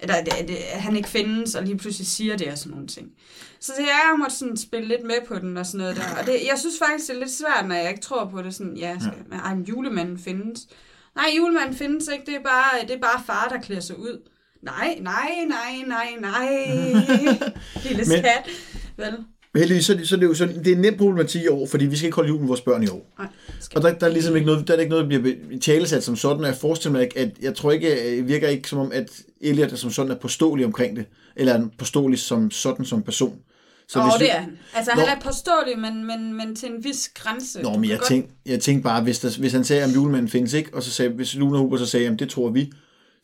[0.00, 3.12] Eller at, at, han ikke findes, og lige pludselig siger det og sådan nogle ting.
[3.60, 6.20] Så det, jeg måtte sådan spille lidt med på den og sådan noget der.
[6.20, 8.54] Og det, jeg synes faktisk, det er lidt svært, når jeg ikke tror på det.
[8.54, 9.54] Sådan, ja, skal, ja.
[9.54, 10.66] men julemanden findes.
[11.14, 12.26] Nej, julemanden findes ikke.
[12.26, 14.30] Det er bare, det er bare far, der klæder sig ud.
[14.62, 16.48] Nej, nej, nej, nej, nej.
[17.84, 18.50] Lille skat.
[18.96, 19.24] Vel?
[19.56, 21.42] Men heldigvis, så, er det- så er det jo sådan, det er en nem problematik
[21.42, 23.06] i år, fordi vi skal ikke holde jul med vores børn i år.
[23.18, 23.26] Nej,
[23.76, 26.16] Og der, der er ligesom ikke noget, der er ikke noget, der bliver talesat som
[26.16, 28.90] sådan, og jeg forestiller mig ikke, at jeg tror ikke, det virker ikke som om,
[28.92, 29.08] at
[29.40, 31.04] Elliot er som sådan er påståelig omkring det,
[31.36, 33.38] eller er påståelig som sådan som person.
[33.88, 34.58] Så Åh, hvis det er han.
[34.74, 35.00] Altså, Nå.
[35.00, 37.62] han er påståelig, men, men, men til en vis grænse.
[37.62, 40.28] Nå, men jeg godt- tænkte, jeg tænkte bare, hvis, der, hvis han sagde, at julemanden
[40.28, 42.72] findes ikke, og så sagde, hvis Luna Huber så sagde, at det tror vi,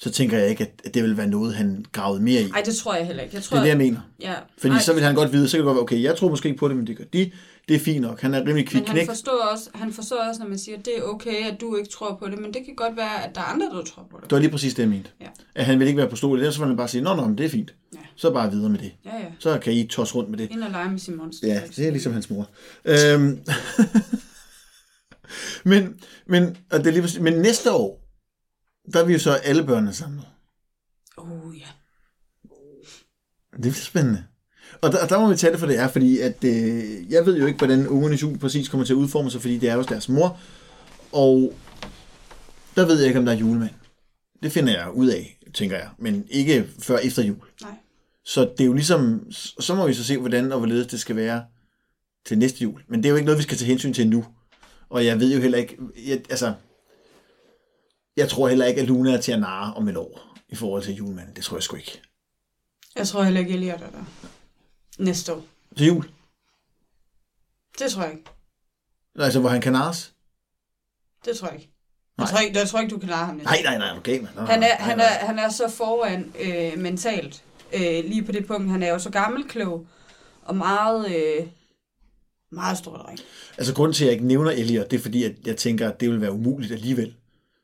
[0.02, 2.50] så tænker jeg ikke, at, det vil være noget, han gravede mere i.
[2.54, 3.34] Ej, det tror jeg heller ikke.
[3.34, 4.00] Jeg tror, det er det, jeg mener.
[4.20, 4.34] ja.
[4.58, 6.28] Fordi Ej, så vil han godt vide, så kan det godt være, okay, jeg tror
[6.28, 7.30] måske ikke på det, men det gør de.
[7.68, 8.20] Det er fint nok.
[8.20, 9.06] Han er rimelig kvik men han knæk.
[9.08, 11.90] forstår, også, han forstår også, når man siger, at det er okay, at du ikke
[11.90, 14.16] tror på det, men det kan godt være, at der er andre, der tror på
[14.20, 14.30] det.
[14.30, 15.10] Det var lige præcis det, jeg mente.
[15.20, 15.26] Ja.
[15.54, 16.42] At han vil ikke være påståelig.
[16.42, 17.74] Ellers så vil han bare sige, nå, nå, men det er fint.
[17.94, 17.98] Ja.
[18.16, 18.92] Så bare videre med det.
[19.04, 19.24] Ja, ja.
[19.38, 20.50] Så kan I tosse rundt med det.
[20.50, 21.48] Ind og lege med sin monster.
[21.48, 22.48] Ja, det er ligesom hans mor.
[22.84, 23.38] Øhm.
[25.64, 25.94] men,
[26.26, 28.01] men, og det er lige, præcis- men næste år,
[28.92, 30.24] der er vi jo så alle børnene samlet.
[31.16, 31.66] Oh, ja.
[33.52, 34.24] Det bliver spændende.
[34.80, 37.38] Og der, der må vi tage det for det er, fordi at, øh, jeg ved
[37.38, 39.86] jo ikke, hvordan ungernes jul præcis kommer til at udforme sig, fordi det er hos
[39.86, 40.40] deres mor.
[41.12, 41.54] Og
[42.76, 43.70] der ved jeg ikke, om der er julemand.
[44.42, 45.88] Det finder jeg ud af, tænker jeg.
[45.98, 47.36] Men ikke før efter jul.
[47.62, 47.70] Nej.
[48.24, 49.26] Så det er jo ligesom,
[49.60, 51.44] så må vi så se, hvordan og hvorledes det skal være
[52.26, 52.82] til næste jul.
[52.88, 54.24] Men det er jo ikke noget, vi skal tage hensyn til nu.
[54.88, 56.54] Og jeg ved jo heller ikke, jeg, altså,
[58.16, 60.28] jeg tror heller ikke, at Luna er til at narre om et år.
[60.48, 61.36] i forhold til julemanden.
[61.36, 62.02] Det tror jeg sgu ikke.
[62.96, 64.04] Jeg tror heller ikke, Elliot er der.
[64.98, 65.44] Næste år.
[65.76, 66.10] Til jul?
[67.78, 68.24] Det tror jeg ikke.
[69.18, 70.12] Altså, hvor han kan narres?
[71.24, 71.72] Det tror jeg ikke.
[72.18, 72.24] Nej.
[72.24, 74.46] Jeg tror ikke, jeg tror ikke du kan lade ham Nej, nej, nej, okay, man.
[74.46, 78.70] Han er, han, er, han er så foran øh, mentalt, øh, lige på det punkt.
[78.70, 79.86] Han er jo så gammelklog
[80.42, 81.46] og meget, øh,
[82.52, 83.18] meget stor dreng.
[83.58, 86.00] Altså, grunden til, at jeg ikke nævner Elliot, det er fordi, at jeg tænker, at
[86.00, 87.14] det vil være umuligt alligevel.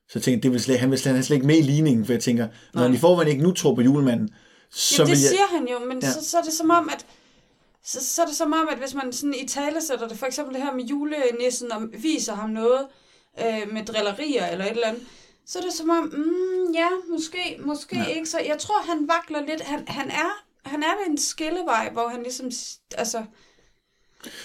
[0.08, 2.06] Så jeg tænker, det vil slet, han vil slet, han slet ikke med i ligningen,
[2.06, 4.28] for jeg tænker, når han i forvejen ikke nu tror på julemanden,
[4.70, 5.30] så Jamen, vil det jeg...
[5.30, 6.10] siger han jo, men Ja.
[6.12, 7.06] så, så er det som om, at
[7.84, 10.26] så, så er det som om, at hvis man sådan i tale sætter det, for
[10.26, 12.80] eksempel det her med julenissen, og viser ham noget
[13.40, 15.02] øh, med drillerier eller et eller andet,
[15.46, 18.04] så er det som om, mm, ja, måske, måske Ja.
[18.04, 18.26] ikke.
[18.28, 19.60] Så jeg tror, han vakler lidt.
[19.62, 22.50] Han, han er han er ved en skillevej, hvor han ligesom,
[22.98, 23.22] altså,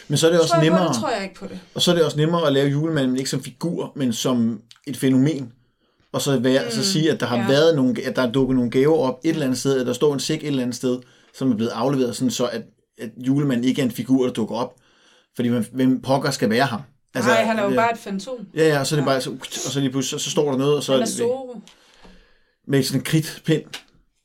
[0.08, 1.60] Men så er det også tror jeg på nemmere, det, tror jeg ikke på det.
[1.76, 4.98] og så er det også nemmere at lave julemanden ikke som figur, men som et
[4.98, 5.52] fænomen.
[6.12, 7.42] Og så, være, mm, så sige, at der har ja.
[7.42, 7.48] ja.
[7.48, 9.94] været nogle, at der er dukket nogle gaver op et eller andet sted, at der
[9.94, 11.00] står en sæk et eller andet sted,
[11.38, 12.62] som er blevet afleveret, sådan så at,
[12.98, 14.76] at julemanden ikke er en figur, der dukker op.
[15.36, 16.82] Fordi man, hvem pokker skal være ham?
[17.16, 18.36] Altså, Nej, han er jo øh, bare et fantom.
[18.56, 19.30] Ja, ja, og så er det bare, så,
[19.66, 21.62] og så lige pludselig, så, så står der noget, og så Han er Zoro.
[22.68, 23.64] med sådan en kridtpind.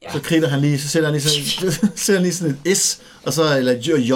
[0.02, 0.08] Ja.
[0.08, 0.12] Ja.
[0.12, 3.00] Så kridter han lige, så sætter han lige sådan, sætter han lige sådan et S,
[3.24, 4.12] og så, eller J,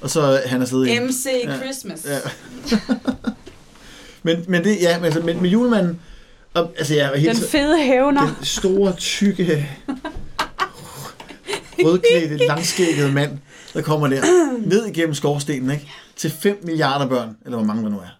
[0.00, 1.06] og så er han afsted igen.
[1.06, 1.26] MC
[1.62, 2.06] Christmas.
[2.06, 2.18] Ja.
[4.22, 6.00] men, men det, ja, men, altså, men med julemanden,
[6.54, 8.34] og, altså jeg er helt, Den fede hævner.
[8.36, 9.68] den store, tykke,
[11.84, 13.38] rødklædte, langskækkede mand,
[13.74, 14.22] der kommer der
[14.66, 15.88] ned igennem skorstenen, ikke?
[16.16, 18.18] Til 5 milliarder børn, eller hvor mange der nu er.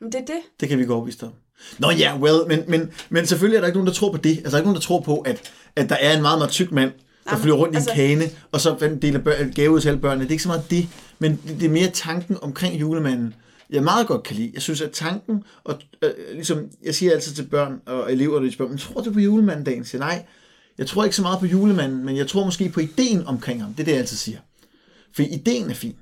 [0.00, 0.40] Men det er det.
[0.60, 1.30] Det kan vi gå overbevist om.
[1.78, 4.30] Nå ja, well, men, men, men selvfølgelig er der ikke nogen, der tror på det.
[4.30, 5.40] Altså, der er ikke nogen, der tror på, at,
[5.76, 8.18] at der er en meget, meget tyk mand, der Jamen, flyver rundt altså- i en
[8.18, 10.22] kane, og så deler bør- gave ud til alle børnene.
[10.24, 13.34] Det er ikke så meget det, men det, det er mere tanken omkring julemanden,
[13.70, 14.50] jeg meget godt kan lide.
[14.54, 18.46] Jeg synes, at tanken, og øh, ligesom, jeg siger altid til børn og elever, når
[18.46, 19.78] de spørger, men tror du på julemanden dagen?
[19.78, 20.26] Jeg siger, nej,
[20.78, 23.74] jeg tror ikke så meget på julemanden, men jeg tror måske på ideen omkring ham.
[23.74, 24.38] Det er det, jeg altid siger.
[25.12, 25.96] For ideen er fin,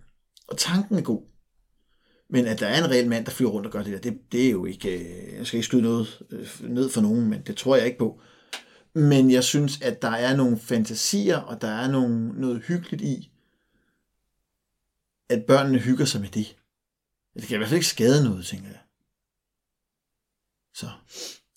[0.48, 1.22] og tanken er god.
[2.30, 4.32] Men at der er en reel mand, der flyver rundt og gør det der, det,
[4.32, 4.98] det er jo ikke...
[4.98, 7.98] Øh, jeg skal ikke skyde noget øh, ned for nogen, men det tror jeg ikke
[7.98, 8.20] på.
[8.94, 13.30] Men jeg synes, at der er nogle fantasier, og der er nogle, noget hyggeligt i,
[15.28, 16.56] at børnene hygger sig med det.
[17.36, 18.78] Det kan i hvert fald ikke skade noget, tænker jeg.
[20.74, 20.86] Så,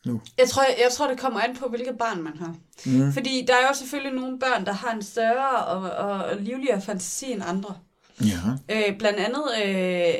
[0.05, 0.21] nu.
[0.37, 2.55] Jeg tror, jeg tror, det kommer an på, hvilket barn man har.
[2.85, 3.13] Mm.
[3.13, 6.81] Fordi der er jo selvfølgelig nogle børn, der har en større og, og, og livligere
[6.81, 7.77] fantasi end andre.
[8.21, 8.39] Ja,
[8.69, 10.15] Øh, blandt andet øh,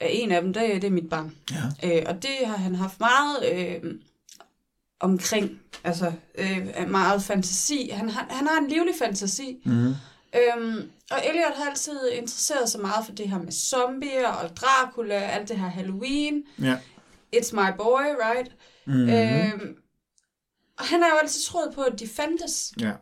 [0.00, 1.36] er en af dem, det, det er mit barn.
[1.50, 1.98] ja.
[1.98, 3.94] Øh, og det har han haft meget øh,
[5.00, 5.60] omkring.
[5.84, 7.88] Altså øh, meget fantasi.
[7.92, 9.62] Han har, han har en livlig fantasi.
[9.64, 9.94] Mm.
[10.34, 15.14] Øhm, og Elliot har altid interesseret sig meget for det her med zombier og Dracula,
[15.14, 16.44] alt det her Halloween.
[16.62, 16.78] Ja.
[17.36, 18.52] It's my boy, right?
[18.86, 19.08] Mm.
[19.10, 19.76] Øhm,
[20.78, 22.72] og han har jo altid troet på, at de fandtes.
[22.80, 22.92] Ja.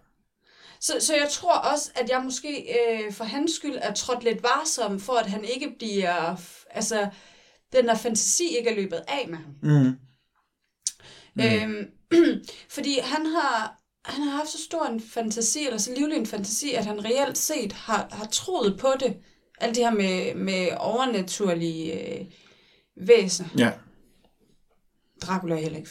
[0.81, 4.43] Så, så jeg tror også, at jeg måske øh, for hans skyld er trådt lidt
[4.43, 6.37] varsom, for at han ikke bliver...
[6.71, 7.09] Altså,
[7.73, 9.55] den der fantasi ikke er løbet af med ham.
[9.63, 9.99] Mm.
[11.35, 11.43] Mm.
[11.45, 11.91] Øhm,
[12.77, 16.73] fordi han har, han har haft så stor en fantasi, eller så livlig en fantasi,
[16.73, 19.17] at han reelt set har, har troet på det.
[19.61, 22.25] Alt det her med, med overnaturlige øh,
[22.97, 23.49] væsener.
[23.59, 23.71] Ja.
[25.23, 25.91] Dracula er heller ikke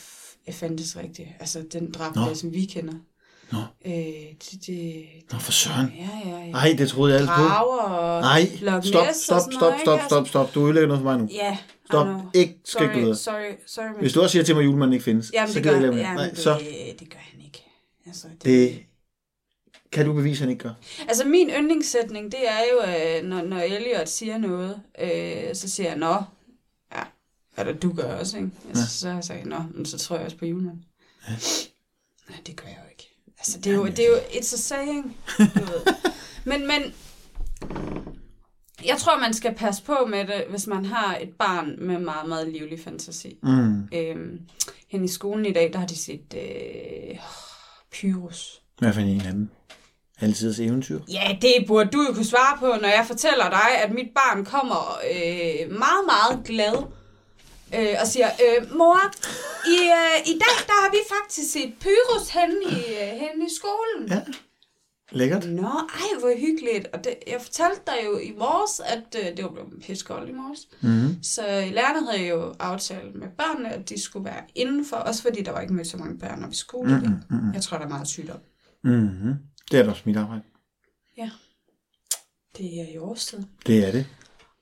[0.52, 1.28] fandtes rigtigt.
[1.40, 2.34] Altså den Dracula, Nå.
[2.34, 2.94] som vi kender.
[3.52, 3.58] Nå.
[3.86, 5.94] Øh, det, det, Nå, for søren.
[5.98, 6.52] ja, ja, ja.
[6.52, 7.42] Nej, det troede jeg altid på.
[7.42, 10.06] Drager og Nej, stop, stop, stop, stop, ikke?
[10.06, 10.56] stop, stop.
[10.56, 11.30] Du ødelægger noget for mig nu.
[11.32, 12.08] Ja, Stop.
[12.34, 13.16] Ikke, skal Sorry, videre.
[13.16, 14.00] sorry, sorry.
[14.00, 15.84] Hvis du også siger til mig, at julemanden ikke findes, jamen, så det gider jeg
[15.84, 16.16] jamen, være.
[16.16, 16.60] Nej, det, så
[17.00, 17.35] det gør han.
[18.16, 18.86] Altså, det, det
[19.92, 20.74] kan du bevise, han ikke gør.
[21.08, 25.90] Altså min yndlingssætning, det er jo, øh, når, når Elliot siger noget, øh, så siger
[25.90, 26.16] jeg, nå,
[26.96, 27.04] ja,
[27.58, 28.50] eller du gør også, ikke?
[28.68, 28.88] Altså, Ja.
[28.88, 30.86] Så har jeg sagt, nå, men så tror jeg også på julemanden.
[31.28, 31.34] Ja.
[32.30, 33.10] Nej, det gør jeg jo ikke.
[33.40, 35.82] Altså, det er jo, det er jo it's a saying, du ved.
[36.48, 36.82] Men, men,
[38.86, 42.30] jeg tror, man skal passe på med det, hvis man har et barn med meget,
[42.30, 43.38] meget livlig fantasi.
[43.44, 43.84] Mm.
[43.94, 44.42] Øhm,
[44.88, 47.18] hen i skolen i dag, der har de set øh,
[47.96, 48.62] Pyrus.
[48.80, 49.50] Hvad for en af dem?
[50.22, 51.00] Altidens eventyr.
[51.12, 54.46] Ja, det burde du jo kunne svare på, når jeg fortæller dig, at mit barn
[54.46, 56.76] kommer øh, meget, meget glad
[57.76, 59.00] øh, og siger, øh, mor,
[59.76, 63.52] i, øh, i dag der har vi faktisk set Pyrus henne i, øh, henne i
[63.60, 64.02] skolen.
[64.10, 64.22] Ja.
[65.12, 65.50] Lækkert.
[65.50, 66.88] Nå, ej, hvor hyggeligt.
[66.94, 70.34] Og det, jeg fortalte dig jo i morges, at øh, det var blevet pissekoldt i
[70.34, 70.68] morges.
[70.82, 71.24] Mm.
[71.24, 71.42] Så
[71.72, 75.62] lærerne havde jo aftalt med børnene, at de skulle være indenfor, også fordi der var
[75.62, 76.98] ikke mødt så mange børn op i skole.
[76.98, 77.54] Mm, mm, mm.
[77.54, 78.40] Jeg tror, der er meget sygdom.
[78.84, 79.34] Mm-hmm.
[79.72, 80.42] Det er da også mit arbejde.
[82.58, 83.44] Det er i årstid.
[83.68, 84.06] Det er det.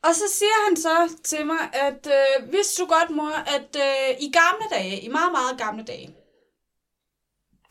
[0.04, 4.22] Og så siger han så til mig, at øh, vidste du godt, mor, at øh,
[4.22, 6.16] i gamle dage, i meget, meget gamle dage,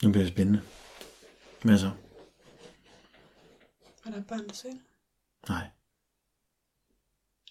[0.02, 0.60] Nu bliver det spændende.
[1.62, 1.90] Hvad så?
[4.12, 4.74] Er der et barn, der søger?
[5.48, 5.64] Nej.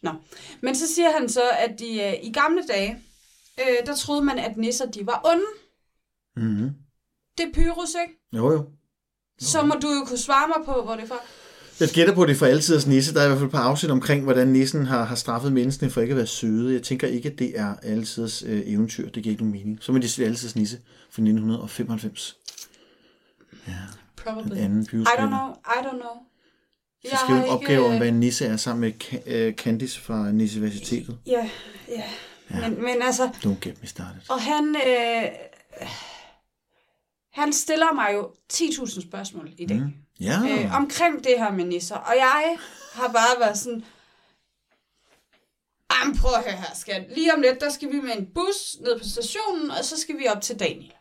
[0.03, 0.11] Nå.
[0.61, 2.97] Men så siger han så, at de, øh, i gamle dage,
[3.59, 5.45] øh, der troede man, at nisser de var onde.
[6.35, 6.69] Mm-hmm.
[7.37, 8.19] Det er Pyrus, ikke?
[8.33, 8.69] Jo, jo.
[9.39, 11.15] Så må du jo kunne svare mig på, hvor det er fra.
[11.79, 13.13] Jeg gætter på, at det er for altiders nisse.
[13.13, 15.91] Der er i hvert fald et par afsnit omkring, hvordan nissen har, har straffet menneskene
[15.91, 16.73] for ikke at være søde.
[16.73, 19.09] Jeg tænker ikke, at det er altiders øh, eventyr.
[19.09, 19.77] Det giver ikke nogen mening.
[19.81, 20.77] Så må de sige altiders nisse
[21.09, 22.37] fra 1995.
[23.67, 23.73] Ja,
[24.15, 24.49] Probably.
[24.49, 25.49] den anden I don't know.
[25.65, 26.30] I don't know.
[27.09, 30.01] Så skriv en har opgave om, øh, hvad en nisse er, sammen med øh, Candice
[30.01, 31.17] fra Nisseversitetet.
[31.25, 31.49] Ja,
[31.87, 32.03] ja.
[32.51, 32.69] Ja.
[32.69, 34.21] Men, men altså, Don't get me started.
[34.29, 35.29] og han, øh,
[37.33, 39.77] han stiller mig jo 10.000 spørgsmål i dag.
[39.77, 39.93] Mm.
[40.19, 41.95] Ja, øh, omkring det her med nisser.
[41.95, 42.57] Og jeg
[42.93, 43.85] har bare været sådan,
[45.93, 47.05] Jamen, prøv at høre her, skat.
[47.15, 50.17] Lige om lidt, der skal vi med en bus ned på stationen, og så skal
[50.17, 50.93] vi op til Daniel.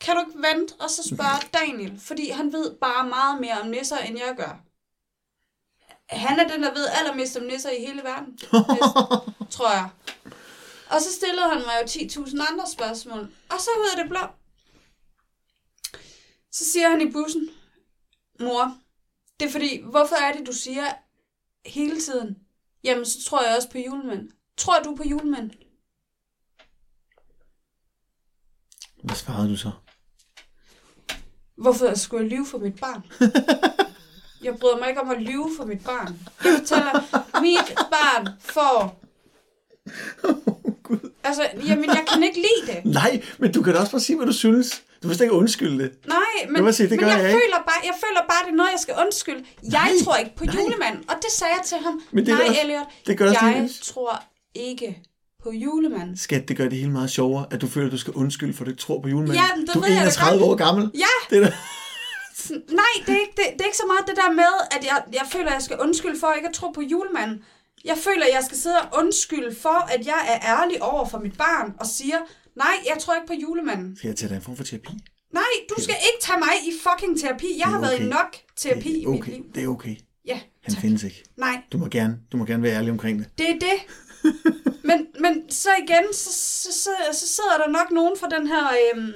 [0.00, 2.00] Kan du ikke vente og så spørge Daniel?
[2.00, 4.60] Fordi han ved bare meget mere om nisser, end jeg gør.
[6.10, 8.32] Han er den, der ved allermest om nisser i hele verden.
[8.32, 8.50] Det,
[9.56, 9.88] tror jeg.
[10.90, 13.20] Og så stillede han mig jo 10.000 andre spørgsmål.
[13.50, 14.20] Og så ud af det blå.
[16.52, 17.48] Så siger han i bussen,
[18.40, 18.76] Mor,
[19.40, 20.92] det er fordi, hvorfor er det, du siger
[21.66, 22.38] hele tiden,
[22.84, 24.30] jamen så tror jeg også på julemænd.
[24.56, 25.50] Tror du på julemænd?
[29.02, 29.70] Hvad svarede du så?
[31.56, 33.02] Hvorfor skulle jeg lyve for mit barn?
[34.42, 36.18] Jeg bryder mig ikke om at lyve for mit barn.
[36.44, 36.92] Jeg fortæller,
[37.40, 39.00] mit barn får...
[41.24, 42.84] Altså, jamen, jeg kan ikke lide det.
[42.84, 44.82] Nej, men du kan da også bare sige, hvad du synes.
[45.02, 45.92] Du vil slet ikke undskylde det.
[46.06, 46.18] Nej,
[46.62, 47.40] men, sige, det men jeg, jeg ikke.
[47.40, 49.44] føler bare, jeg føler bare, det er noget, jeg skal undskylde.
[49.62, 50.54] Jeg Nej, tror ikke på nej.
[50.54, 51.04] julemanden.
[51.10, 52.00] Og det sagde jeg til ham.
[52.10, 53.80] Men det Nej, også- Elliot, det gør også jeg det.
[53.84, 54.22] tror
[54.54, 54.98] ikke
[55.42, 56.16] på julemanden.
[56.16, 58.64] Skat, det gør det hele meget sjovere, at du føler, at du skal undskylde, for
[58.64, 59.36] du ikke tror på julemanden.
[59.36, 60.50] Ja, det du er jeg da 31 godt.
[60.50, 60.90] år gammel.
[60.94, 61.50] Ja, Det er.
[62.82, 64.98] Nej, det er, ikke, det, det er ikke så meget det der med, at jeg,
[65.12, 67.44] jeg føler, at jeg skal undskylde for ikke at tro på julemanden.
[67.84, 71.18] Jeg føler, at jeg skal sidde og undskylde for, at jeg er ærlig over for
[71.18, 72.18] mit barn og siger,
[72.56, 73.96] nej, jeg tror ikke på julemanden.
[73.96, 74.92] Skal jeg tage dig en form for terapi?
[75.32, 77.46] Nej, du skal ikke tage mig i fucking terapi.
[77.58, 78.06] Jeg har er været i okay.
[78.06, 79.32] nok terapi det i er mit okay.
[79.32, 79.44] liv.
[79.54, 79.96] Det er okay.
[80.24, 80.80] Ja, Han tak.
[80.80, 81.24] findes ikke.
[81.36, 83.28] Nej, Du må gerne, du må gerne være ærlig omkring det.
[83.38, 83.78] det er det.
[84.88, 88.68] Men, men så igen, så, så, så, så sidder der nok nogen fra den her
[88.94, 89.12] øhm,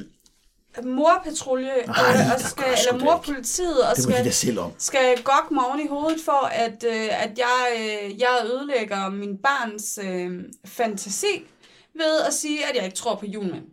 [0.84, 4.72] morpatrulje, øh, og der skal, eller morpolitiet, og Det skal, selv om.
[4.78, 9.38] skal gokke mig oven i hovedet for, at, øh, at jeg, øh, jeg ødelægger min
[9.38, 11.44] barns øh, fantasi
[11.94, 13.70] ved at sige, at jeg ikke tror på julemanden.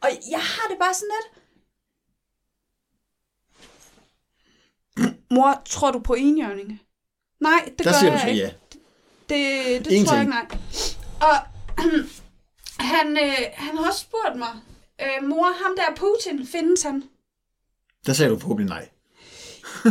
[0.00, 1.32] Og jeg har det bare sådan lidt...
[5.30, 6.80] Mor, tror du på enhjørninge?
[7.40, 8.42] Nej, det Der gør jeg ikke.
[8.42, 8.50] ja.
[9.28, 10.46] Det, det En tror jeg ikke, nej.
[11.20, 11.36] Og
[12.92, 14.48] han, øh, han har også spurgt mig,
[15.00, 17.04] øh, mor, ham der Putin, findes han?
[18.06, 18.88] Der sagde du forhåbentlig nej.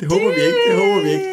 [0.00, 1.24] det håber vi ikke, det håber vi ikke.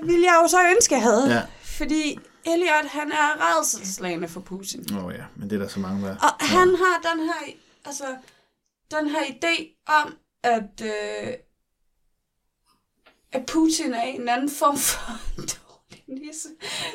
[0.00, 1.34] Det ville jeg jo så ønske, jeg havde.
[1.34, 1.42] Ja.
[1.62, 4.96] Fordi Elliot, han er redselslagende for Putin.
[4.96, 6.16] Åh oh, ja, men det er der så mange, der...
[6.16, 7.52] Og han har den her,
[7.84, 8.16] altså,
[8.90, 11.32] den her idé om, at, øh,
[13.32, 15.18] at Putin er en eller anden form for
[15.54, 16.48] dårlig nisse.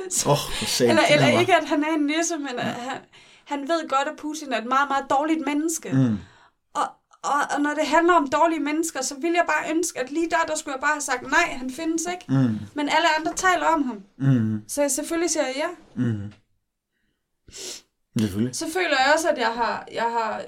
[0.09, 2.73] Så, Åh, oh, sagde eller, det eller ikke, at han er en nisse, men at
[2.73, 2.97] han,
[3.47, 5.89] han ved godt, at Putin er et meget, meget dårligt menneske.
[5.93, 6.17] Mm.
[6.73, 6.87] Og,
[7.23, 10.29] og, og når det handler om dårlige mennesker, så vil jeg bare ønske, at lige
[10.29, 12.25] der, der skulle jeg bare have sagt, nej, han findes ikke.
[12.27, 12.59] Mm.
[12.73, 14.03] Men alle andre taler om ham.
[14.17, 14.63] Mm.
[14.67, 15.69] Så selvfølgelig siger jeg ja.
[15.95, 16.33] Mm.
[18.19, 18.55] Selvfølgelig.
[18.55, 20.41] Så føler jeg også, at jeg har, jeg har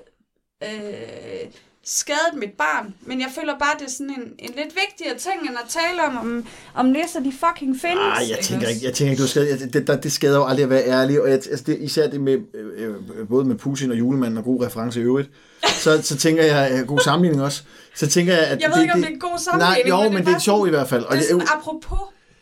[0.64, 1.52] øh,
[1.86, 2.94] skadet mit barn.
[3.02, 6.02] Men jeg føler bare, det er sådan en, en lidt vigtigere ting, end at tale
[6.08, 7.96] om, om, om nisser, de fucking findes.
[7.98, 10.46] Nej, jeg tænker ikke, jeg tænker ikke, du skal, jeg, det, der, det skader jo
[10.46, 13.56] aldrig at være ærlig, og jeg, altså det, især det med, øh, øh, både med
[13.56, 15.30] Putin og julemanden og god reference i øvrigt,
[15.68, 17.64] så, så tænker jeg, øh, god sammenligning også,
[17.96, 19.90] så tænker jeg, at Jeg ved ikke, om det er en god Nej, sammenligning.
[19.90, 21.04] jo, men, det er bare sjovt i hvert fald.
[21.04, 22.00] Og Det er det, sådan, apropos.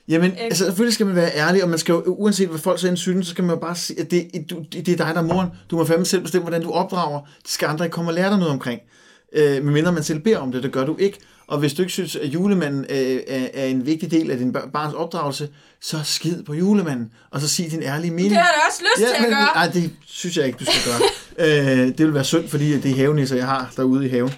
[0.10, 0.44] Jamen, Ikke?
[0.44, 2.98] altså selvfølgelig skal man være ærlig, og man skal jo, uanset hvad folk så end
[2.98, 5.22] synes, så skal man jo bare sige, at det, du, det det er dig, der
[5.22, 5.50] er moren.
[5.72, 7.20] Du må fandme selv bestemme, hvordan du opdrager.
[7.44, 8.82] Det skal andre ikke komme og lære dig noget omkring.
[9.36, 11.18] Øh, medmindre man selv beder om det, det gør du ikke.
[11.48, 14.54] Og hvis du ikke synes, at julemanden øh, er, er en vigtig del af din
[14.54, 15.50] bar- barns opdragelse,
[15.82, 18.30] så skid på julemanden, og så sig din ærlige mening.
[18.30, 19.50] Det har jeg da også lyst til at gøre.
[19.56, 21.02] Nej, det synes jeg ikke, du skal gøre.
[21.82, 24.32] øh, det vil være synd, fordi det er havenisser, jeg har derude i haven.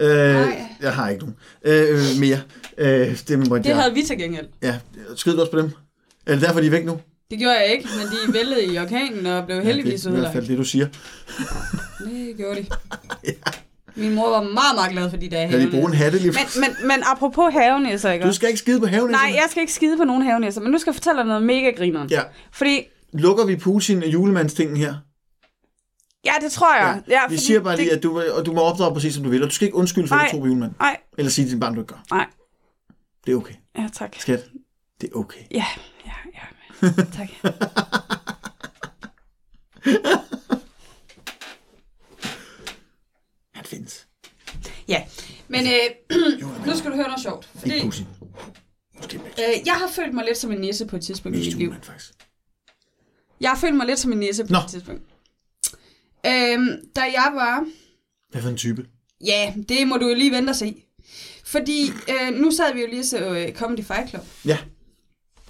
[0.00, 0.06] Ja.
[0.06, 0.66] Øh, Nej.
[0.80, 1.36] jeg har ikke nogen.
[1.64, 2.40] Øh, mere.
[2.78, 4.46] Øh, det må Det havde vi til gengæld.
[4.62, 4.78] Ja,
[5.16, 5.70] skrid du også på dem?
[6.26, 7.00] Er det derfor, de er væk nu?
[7.30, 10.18] Det gjorde jeg ikke, men de væltede i orkanen og blev heldigvis ja, det er
[10.18, 10.86] i hvert fald det, du siger.
[12.04, 12.66] Det gjorde de.
[13.96, 16.32] Min mor var meget, meget glad for de der Kan de bruge en hatte lige
[16.32, 18.26] Men, men, men apropos havenisser, ikke?
[18.26, 19.10] Du skal ikke skide på haven.
[19.10, 21.42] Nej, jeg skal ikke skide på nogen havenisser, men nu skal jeg fortælle dig noget
[21.42, 22.08] mega grineren.
[22.10, 22.20] Ja.
[22.52, 22.82] Fordi,
[23.12, 24.94] Lukker vi Putin og julemandstingen her?
[26.24, 27.02] Ja, det tror jeg.
[27.08, 27.96] Ja, Vi fordi siger bare lige, det...
[27.96, 30.08] at du, og du må opdrage præcis, som du vil, og du skal ikke undskylde
[30.08, 30.76] for, at du tror på julemanden.
[30.80, 32.02] Nej, Eller sige til din barn, du ikke gør.
[32.10, 32.26] nej.
[33.26, 33.54] Det er okay.
[33.78, 34.16] Ja, tak.
[34.18, 34.44] Skat,
[35.00, 35.40] det er okay.
[35.50, 35.64] Ja,
[36.06, 36.12] ja,
[36.82, 36.88] ja.
[37.16, 37.28] Tak.
[43.70, 44.06] Findes.
[44.88, 45.02] Ja,
[45.48, 46.16] men øh,
[46.66, 47.48] nu skal du høre noget sjovt.
[47.54, 48.00] Fordi, Ikke Max.
[49.16, 51.74] øh, jeg har følt mig lidt som en nisse på et tidspunkt i mit liv.
[51.82, 52.12] faktisk.
[53.40, 54.58] Jeg har følt mig lidt som en nisse på Nå.
[54.58, 55.02] et tidspunkt.
[56.26, 57.66] Øhm, da jeg var...
[58.30, 58.86] Hvad for en type?
[59.24, 60.84] Ja, det må du jo lige vente og se.
[61.44, 64.22] Fordi øh, nu sad vi jo lige så øh, Comedy Fight Club.
[64.44, 64.58] Ja.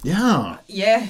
[0.05, 1.09] Ja, Ja,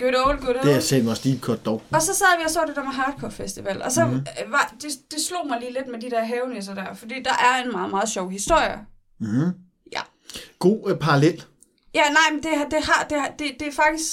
[0.00, 0.66] good old, good old.
[0.68, 1.82] det er selv også deep cut dog.
[1.90, 4.14] Og så sad vi og så det der med Hardcore Festival, og så Mhm.
[4.14, 4.52] mm-hmm.
[4.52, 7.64] var, det, det slog mig lige lidt med de der havenisser der, fordi der er
[7.64, 8.78] en meget, meget sjov historie.
[9.20, 9.50] Mm-hmm.
[9.92, 10.00] Ja.
[10.58, 11.44] God uh, parallel.
[11.94, 14.12] Ja, nej, men det, det, har, det, har, det, det er faktisk...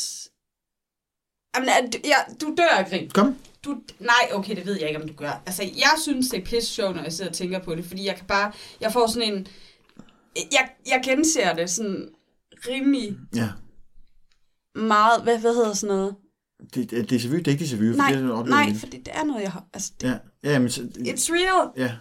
[1.56, 1.70] Jamen,
[2.06, 3.10] ja, du dør af grin.
[3.10, 3.36] Kom.
[3.66, 5.42] Du, nej, okay, det ved jeg ikke, om du gør.
[5.46, 8.06] Altså, jeg synes, det er pisse sjovt, når jeg sidder og tænker på det, fordi
[8.06, 8.52] jeg kan bare...
[8.82, 9.48] Jeg får sådan en...
[10.52, 12.10] Jeg, jeg genser det sådan
[12.68, 13.48] rimelig Ja.
[14.78, 15.24] Meget...
[15.24, 16.16] Hvad, hvad hedder sådan noget?
[16.74, 18.74] Det, det, det er selvfølgelig det er ikke det for Nej, det er noget nej,
[18.80, 19.64] for det, det er noget, jeg har...
[19.74, 21.70] Altså, det, Ja, ja, men så, it's real.
[21.78, 21.92] ja.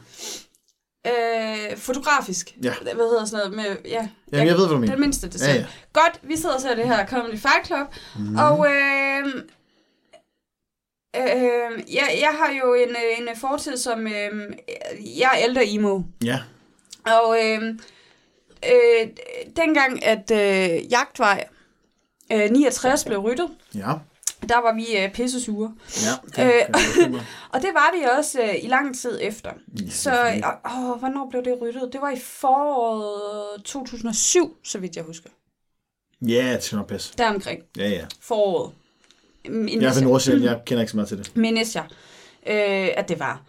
[1.07, 2.57] Øh, fotografisk.
[2.63, 2.75] Ja.
[2.83, 3.91] Hvad hedder sådan noget med...
[3.91, 4.93] Ja, Jamen, jeg ved, hvad du mener.
[4.95, 5.31] Den mindste.
[5.41, 5.59] Ja, Ja, ja.
[5.61, 5.67] ja.
[5.93, 7.87] Godt, vi sidder og ser det her Comedy Fight Club,
[8.19, 8.37] mm.
[8.37, 9.27] og øh,
[11.17, 14.57] øh, jeg, jeg har jo en, øh, en fortid som, øh,
[15.19, 16.39] jeg er ældre emo, Ja.
[17.07, 17.63] og øh,
[18.73, 19.09] øh,
[19.57, 21.49] dengang at øh, Jagtvej
[22.33, 23.93] øh, 69 blev ryddet, Ja.
[24.49, 25.75] der var vi øh, pisse sure.
[26.37, 26.43] Ja.
[26.45, 27.27] Det, Øh, forestille mig.
[27.53, 29.51] Og det var vi også øh, i lang tid efter.
[29.81, 30.37] Ja, Så øh,
[30.77, 31.93] åh, hvornår blev det ryddet?
[31.93, 35.31] Det var i foråret 2007, så vidt jeg husker.
[36.23, 37.15] ja, det skal nok passe.
[37.19, 37.63] Deromkring.
[37.77, 38.05] Ja, ja.
[38.21, 38.73] foråret.
[39.45, 41.37] Jeg er fra Nordsjælland, jeg kender ikke så meget til det.
[41.37, 41.85] Mindes jeg,
[42.47, 43.43] øh, at det var.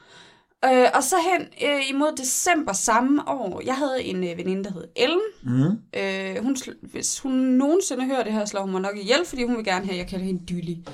[0.66, 4.72] Øh, og så hen øh, imod december samme år, jeg havde en øh, veninde, der
[4.72, 5.22] hed Ellen.
[5.44, 6.00] Mm.
[6.00, 9.58] Øh, hun, hvis hun nogensinde hører det her, slår hun mig nok ihjel, fordi hun
[9.58, 10.86] vil gerne have, jeg kalder hende Dyli.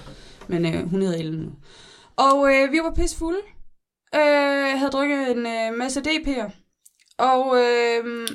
[0.47, 1.51] Men øh, hun hedder Ellen nu.
[2.15, 3.39] Og øh, vi var pisse fulde.
[4.15, 6.51] Øh, havde drukket en øh, masse DP'er.
[7.17, 8.27] Og øh,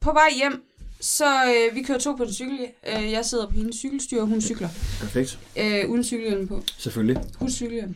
[0.00, 0.62] på vej hjem,
[1.00, 2.58] så øh, vi kører to på en cykel.
[2.88, 4.68] Øh, jeg sidder på hendes cykelstyr, og hun cykler.
[5.00, 5.38] Perfekt.
[5.58, 6.62] Øh, uden cykelhjelm på.
[6.78, 7.22] Selvfølgelig.
[7.38, 7.94] Husk cykelhjelm.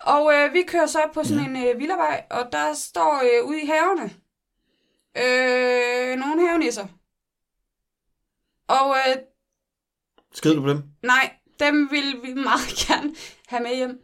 [0.00, 3.62] Og øh, vi kører så på sådan en øh, villavej, og der står øh, ude
[3.62, 4.10] i havene
[5.16, 6.86] øh, nogle havenisser.
[8.68, 9.16] Og øh,
[10.32, 10.82] Skrid du på dem?
[11.02, 13.14] nej, dem ville vi meget gerne
[13.46, 14.00] have med hjem.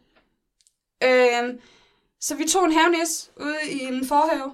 [1.03, 1.59] Øh,
[2.19, 4.51] så vi tog en havenis ude i en forhave,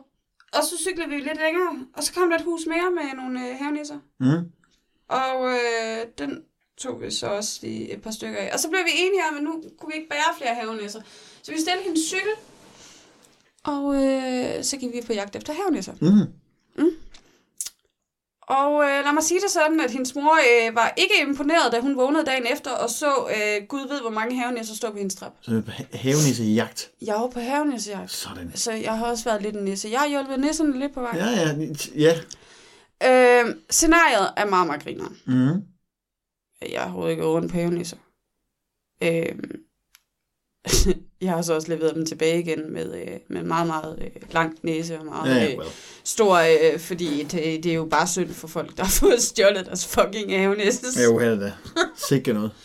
[0.54, 3.50] og så cyklede vi lidt længere, og så kom der et hus mere med nogle
[3.50, 4.00] øh, havenisser.
[4.20, 4.52] Mm.
[5.08, 6.44] Og øh, den
[6.78, 8.50] tog vi så også lige et par stykker af.
[8.54, 11.02] Og så blev vi enige om, at nu kunne vi ikke bære flere havenisser.
[11.44, 12.34] Så vi stillede hendes cykel,
[13.64, 15.94] og øh, så gik vi på jagt efter havenisser.
[16.02, 16.34] Mm.
[18.42, 20.38] Og øh, lad mig sige det sådan, at hendes mor
[20.68, 24.10] øh, var ikke imponeret, da hun vågnede dagen efter og så, øh, Gud ved, hvor
[24.10, 25.34] mange havenisser stod på hendes trap.
[25.42, 25.62] Så
[25.94, 26.92] havenisse i jagt.
[27.02, 28.52] Jeg var på havenissejagt, Sådan.
[28.56, 29.90] så jeg har også været lidt en nisse.
[29.90, 31.16] Jeg har hjulpet nisserne lidt på vej.
[31.16, 31.56] Ja, ja,
[31.96, 32.20] ja.
[33.04, 35.18] Øh, scenariet er meget, meget grineren.
[35.26, 35.62] Mm.
[36.72, 37.98] Jeg har overhovedet ikke rundt på havenisser.
[39.04, 39.52] Øhm,
[41.22, 44.64] jeg har så også leveret dem tilbage igen med, øh, med meget, meget øh, langt
[44.64, 45.70] næse og meget ja, øh, well.
[46.04, 49.66] stor, øh, fordi det, det er jo bare synd for folk, der har fået stjålet
[49.66, 50.86] deres fucking havenæse.
[51.00, 51.54] Ja, jo, her er det.
[52.10, 52.52] Sikke noget.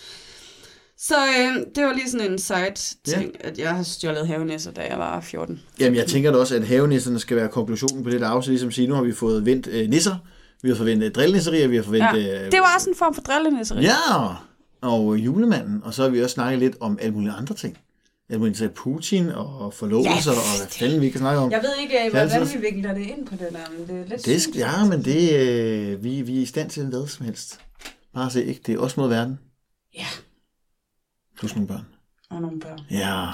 [0.98, 2.74] Så øh, det var lige sådan en side
[3.04, 3.48] ting, ja.
[3.48, 5.60] at jeg har stjålet havenæsser, da jeg var 14.
[5.80, 8.70] Jamen, jeg tænker da også, at havenisserne skal være konklusionen på det der afsnit, ligesom
[8.70, 10.16] sige, nu har vi fået vendt øh, nisser,
[10.62, 12.24] vi har forventet drillnisserier, vi har forventet...
[12.24, 12.44] Ja.
[12.44, 13.82] Øh, Det var også en form for drillenæsseri.
[13.82, 13.92] Ja,
[14.80, 17.78] og julemanden, og så har vi også snakket lidt om alle mulige andre ting.
[18.30, 20.38] Alt muligt til Putin og forlovelser, Ja.
[20.38, 21.50] og hvad fanden vi kan snakke om.
[21.50, 24.24] Jeg ved ikke, hvordan vi vikler det ind på det der, men det er lidt
[24.26, 24.56] Det, sygt.
[24.56, 27.60] ja, men det, øh, vi, vi er i stand til hvad som helst.
[28.14, 28.60] Bare se, ikke?
[28.66, 29.38] Det er også mod verden.
[29.94, 30.06] Ja,
[31.38, 31.86] Plus nogle børn.
[32.30, 32.78] og nogle børn.
[32.90, 33.26] Ja.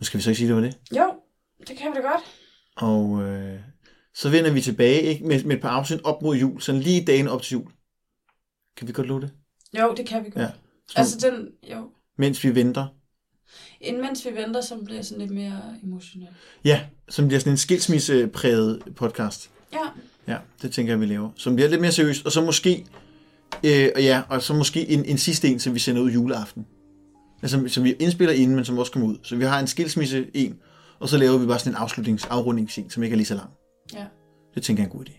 [0.00, 0.76] Nu skal vi så ikke sige, det var det.
[0.96, 1.12] Jo,
[1.68, 2.22] det kan vi da godt.
[2.76, 3.60] Og øh,
[4.14, 5.24] så vender vi tilbage ikke?
[5.26, 7.70] Med, med et par afsnit op mod jul, sådan lige dagen op til jul.
[8.76, 9.30] Kan vi godt love det?
[9.78, 10.42] Jo, det kan vi godt.
[10.42, 10.50] Ja.
[10.88, 11.90] Så, Altså den, jo.
[12.18, 12.86] Mens vi venter.
[13.80, 16.28] Imens vi venter, så bliver sådan lidt mere emotionel.
[16.64, 19.50] Ja, som bliver sådan en skilsmissepræget podcast.
[19.72, 19.78] Ja,
[20.28, 21.30] Ja, det tænker jeg, vi laver.
[21.36, 22.86] Som bliver lidt mere seriøst, og så måske,
[23.64, 26.66] øh, og ja, og så måske en, en sidste en, som vi sender ud juleaften.
[27.42, 29.16] Altså, som vi indspiller inden, men som også kommer ud.
[29.22, 30.58] Så vi har en skilsmisse en,
[31.00, 33.50] og så laver vi bare sådan en afslutnings afrundingsscene, som ikke er lige så lang.
[33.94, 34.04] ja.
[34.54, 35.12] Det tænker jeg er en god idé.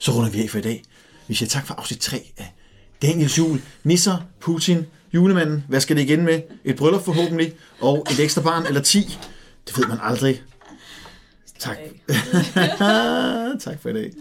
[0.00, 0.82] Så runder vi af for i dag.
[1.28, 2.54] Vi siger tak for afsnit 3 af
[3.02, 4.78] Daniels jul, Nisser, Putin,
[5.14, 6.40] julemanden, hvad skal det igen med?
[6.64, 9.18] Et bryllup forhåbentlig, og et ekstra barn, eller 10.
[9.66, 10.42] Det ved man aldrig.
[11.58, 11.76] Tak.
[13.60, 14.12] tak for i dag.